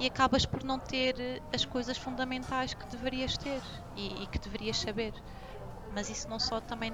[0.00, 1.14] e acabas por não ter
[1.52, 3.60] as coisas fundamentais que deverias ter
[3.96, 5.12] e, e que deverias saber.
[5.94, 6.92] Mas isso não só também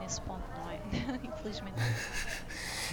[0.00, 0.78] nesse ponto, não é?
[1.24, 1.76] Infelizmente.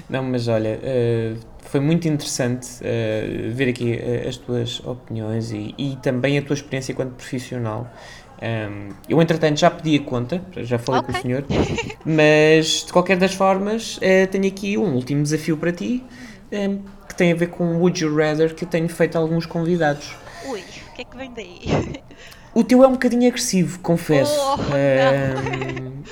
[0.09, 5.73] Não, mas olha, eh, foi muito interessante eh, ver aqui eh, as tuas opiniões e,
[5.77, 7.89] e também a tua experiência enquanto profissional.
[8.41, 11.45] Um, eu, entretanto, já pedi a conta, já falei com o senhor,
[12.05, 16.03] mas de qualquer das formas, eh, tenho aqui um último desafio para ti,
[16.51, 19.19] em, que tem a ver com o Would You Rather, que eu tenho feito a
[19.19, 20.15] alguns convidados.
[20.47, 21.59] Ui, o que é que vem daí?
[22.53, 24.39] O teu é um bocadinho agressivo, confesso.
[24.39, 26.03] Oh, Ahm,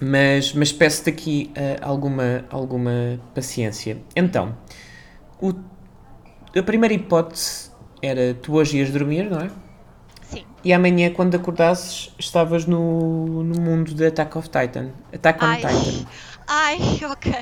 [0.00, 3.98] mas, mas peço-te aqui ah, alguma, alguma paciência.
[4.14, 4.54] Então,
[5.40, 5.54] o-
[6.58, 7.70] a primeira hipótese
[8.02, 9.50] era tu hoje ias dormir, não é?
[10.28, 10.44] Sim.
[10.64, 14.90] E amanhã, quando acordasses, estavas no, no mundo de Attack of Titan.
[15.12, 15.56] Attack on Ai.
[15.60, 16.06] Titan.
[16.48, 16.78] Ai,
[17.10, 17.32] ok.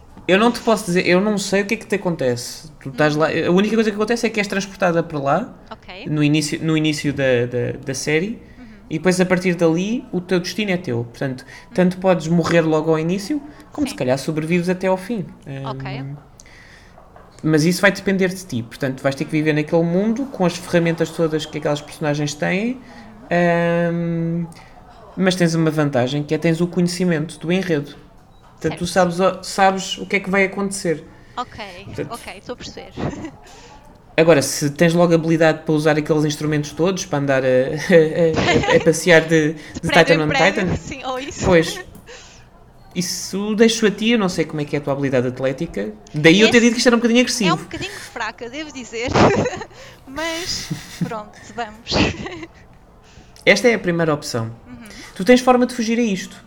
[0.28, 2.70] Eu não te posso dizer, eu não sei o que é que te acontece.
[2.82, 6.06] Tu estás lá, a única coisa que acontece é que és transportada para lá, ok.
[6.08, 8.40] no início, no início da, da, da série
[8.88, 11.04] e depois a partir dali o teu destino é teu.
[11.04, 11.44] Portanto,
[11.74, 13.40] tanto podes morrer logo ao início,
[13.72, 13.92] como Sim.
[13.92, 15.24] se calhar sobrevives até ao fim.
[15.64, 16.02] Ok.
[16.02, 16.16] Hum,
[17.42, 18.62] Mas isso vai depender de ti.
[18.62, 22.78] Portanto, vais ter que viver naquele mundo com as ferramentas todas que aquelas personagens têm.
[23.92, 24.46] Hum,
[25.16, 27.94] mas tens uma vantagem que é tens o conhecimento do enredo.
[28.60, 31.02] Portanto, tu sabes, o- sabes o que é que vai acontecer.
[31.36, 32.92] Ok, Portanto- ok, estou a perceber.
[34.16, 38.76] Agora, se tens logo habilidade para usar aqueles instrumentos todos para andar a, a- a-
[38.76, 41.44] a passear de, de Prédio Titan on prédio, Titan, Sim, ou isso.
[41.46, 41.80] pois
[42.94, 44.10] isso deixo a ti.
[44.10, 45.92] Eu não sei como é que é a tua habilidade atlética.
[46.12, 47.56] Daí eu ter dito que isto era um bocadinho É um agressivo.
[47.56, 49.08] bocadinho fraca, devo dizer.
[50.06, 50.68] Mas
[51.02, 51.90] pronto, vamos.
[53.46, 54.54] Esta é a primeira opção.
[55.14, 56.44] Tu tens forma de fugir a isto.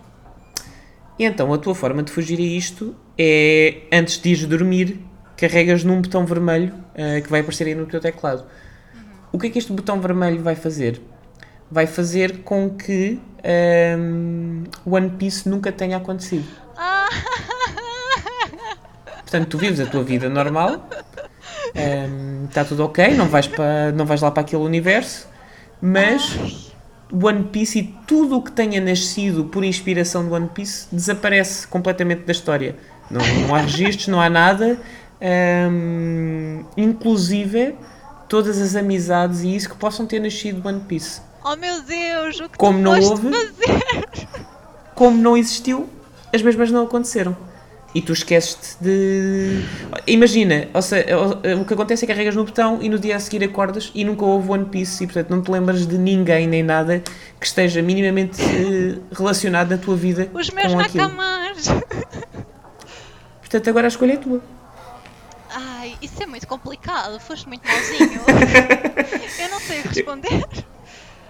[1.23, 4.99] E então a tua forma de fugir a isto é antes de ires dormir,
[5.37, 8.43] carregas num botão vermelho ah, que vai aparecer aí no teu teclado.
[9.31, 11.01] O que é que este botão vermelho vai fazer?
[11.71, 16.45] Vai fazer com que ahm, One Piece nunca tenha acontecido.
[19.21, 20.89] Portanto, tu vives a tua vida normal,
[22.49, 25.29] está tudo ok, não vais, para, não vais lá para aquele universo,
[25.81, 26.72] mas
[27.13, 32.23] One Piece e tudo o que tenha nascido por inspiração de One Piece desaparece completamente
[32.23, 32.75] da história.
[33.11, 34.79] Não, não há registros, não há nada,
[35.69, 37.75] hum, inclusive
[38.27, 41.21] todas as amizades e isso que possam ter nascido de One Piece.
[41.43, 43.29] oh meu Deus, o que Como não houve?
[43.29, 44.17] fazer?
[44.95, 45.87] como não existiu,
[46.33, 47.35] as mesmas não aconteceram.
[47.95, 49.63] E tu esqueces de.
[50.07, 53.15] Imagina, ou seja, o- o que acontece é que carregas no botão e no dia
[53.15, 56.47] a seguir acordas e nunca houve One Piece e portanto não te lembras de ninguém
[56.47, 57.03] nem nada
[57.39, 61.03] que esteja minimamente eh, relacionado na tua vida Os meus com aquilo.
[61.07, 61.67] nakamas.
[63.41, 64.41] Portanto agora a escolha é tua.
[65.51, 68.21] Ai, isso é muito complicado, foste muito mauzinho.
[69.39, 70.43] eu não sei responder.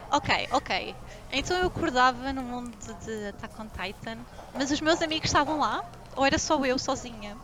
[0.09, 0.95] Ok, ok.
[1.33, 2.71] Então eu acordava no mundo
[3.05, 4.17] de Attack on Titan,
[4.57, 5.83] mas os meus amigos estavam lá?
[6.15, 7.35] Ou era só eu sozinha?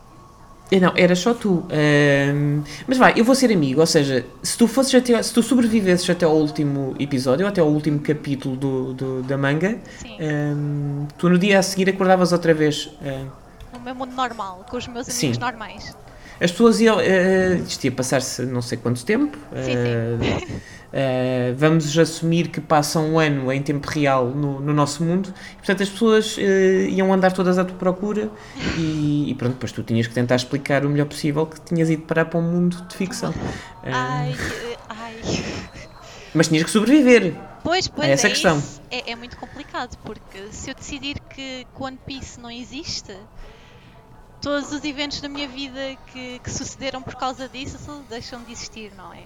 [0.70, 1.64] Eh, Não, era só tu.
[1.70, 5.42] Ahm, mas vai, eu vou ser amigo, ou seja, se tu fosses até, se tu
[5.42, 11.06] sobrevivesses até ao último episódio, até ao último capítulo do, do- da manga, Sim, ahm,
[11.18, 12.88] tu no dia a seguir acordavas outra vez.
[13.02, 13.26] ahm,
[13.72, 15.26] no meu mundo normal, com os meus Sim.
[15.28, 15.96] amigos normais.
[16.40, 16.98] As pessoas iam.
[17.00, 19.36] eh, isto ia passar-se não sei quanto tempo.
[19.62, 20.16] Sim, eh,
[20.92, 25.32] eh, vamos assumir que passa um ano em tempo real no, no nosso mundo.
[25.52, 28.30] E, portanto, as pessoas eh, iam andar todas à tua procura
[28.76, 32.02] e, e pronto, depois tu tinhas que tentar explicar o melhor possível que tinhas ido
[32.02, 33.34] parar para um mundo de ficção.
[33.82, 34.34] Eh, Ai,
[34.88, 35.14] ai.
[36.34, 37.34] mas tinhas que sobreviver.
[37.62, 38.62] Pois, pois É essa é a questão.
[38.90, 43.16] É, é muito complicado, porque se eu decidir que que One Piece não existe,
[44.42, 48.92] todos os eventos da minha vida que, que sucederam por causa disso deixam de existir,
[48.96, 49.24] não é?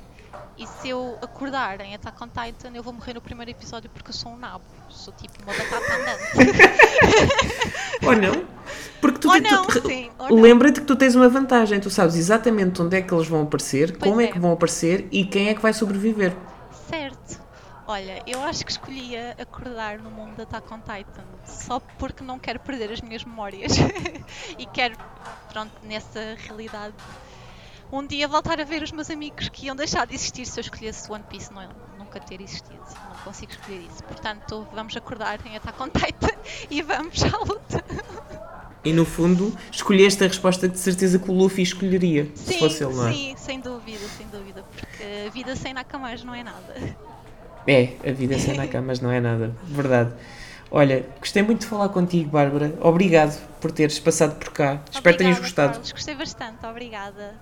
[0.57, 4.11] E se eu acordar em Attack on Titan, eu vou morrer no primeiro episódio porque
[4.11, 4.65] eu sou um nabo.
[4.89, 6.55] Sou tipo uma batata andante.
[8.07, 8.45] Ou não?
[9.01, 10.11] Porque tu, ou não, tu- sim.
[10.19, 10.37] Ou não.
[10.41, 13.97] Lembra-te que tu tens uma vantagem, tu sabes exatamente onde é que eles vão aparecer,
[13.99, 14.25] Pois como é.
[14.25, 14.33] é.
[14.33, 16.35] que vão aparecer e quem é que vai sobreviver.
[16.89, 17.43] Certo.
[17.87, 22.39] Olha, eu acho que escolhia acordar no mundo de Attack on Titan só porque não
[22.39, 23.73] quero perder as minhas memórias
[24.59, 24.97] e quero,
[25.53, 26.95] pronto, nessa realidade,
[27.93, 30.63] um dia voltar a ver os meus amigos que iam deixar de existir se eu
[30.63, 31.69] escolhesse One Piece não,
[31.99, 32.79] nunca ter existido.
[33.09, 34.03] Não consigo escolher isso.
[34.05, 36.35] Portanto, vamos acordar em Attack on Titan
[36.71, 37.85] e vamos à luta.
[38.85, 42.59] E no fundo, escolheste a resposta que de certeza que o Luffy escolheria, se Sim,
[42.59, 43.13] fosse ele, não é?
[43.13, 46.75] sim, sem dúvida, sem dúvida, porque a vida sem Nakamas não é nada.
[47.67, 49.57] É, a vida sem na cama, mas não é nada.
[49.65, 50.13] Verdade.
[50.71, 52.77] Olha, gostei muito de falar contigo, Bárbara.
[52.81, 54.83] Obrigado por teres passado por cá.
[54.91, 55.73] Espero que tenhas Obrigada, gostado.
[55.73, 57.35] Carlos, gostei bastante, obrigada.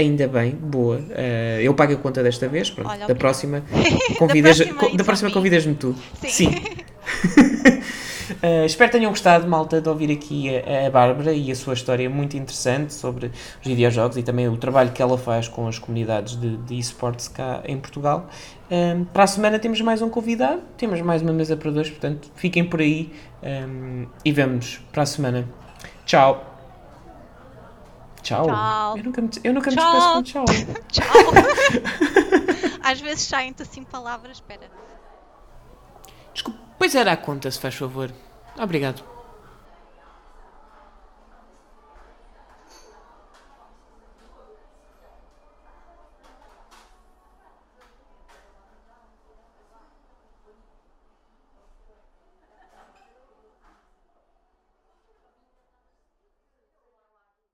[0.00, 0.98] Ainda bem, boa.
[1.10, 2.88] Eh, eu pago a conta desta vez, pronto.
[2.88, 3.62] Olha, da próxima,
[4.18, 5.34] convidas, próxima, co- da it's próxima on me.
[5.34, 5.94] convidas-me tu.
[6.26, 6.50] Sim.
[8.42, 11.74] Eh, espero que tenham gostado, malta, de ouvir aqui a, a Bárbara e a sua
[11.74, 15.80] história muito interessante sobre os videojogos e também o trabalho que ela faz com as
[15.80, 18.30] comunidades de, de esportes cá em Portugal.
[18.70, 22.30] Um, para a semana temos mais um convidado, temos mais uma mesa para dois, portanto
[22.36, 25.44] fiquem por aí um, e vemo-nos para a semana.
[26.06, 26.49] Tchau!
[28.22, 28.46] Tchau!
[28.46, 28.96] Tchau.
[28.98, 29.92] Eu nunca me, eu nunca me Tchau.
[29.92, 30.44] despeço com tchau.
[30.90, 31.06] Tchau.
[32.82, 34.68] Às vezes saem-te assim palavras, espera.
[36.32, 38.10] Desculpe, pois era a conta, se faz favor.
[38.58, 39.02] Obrigado.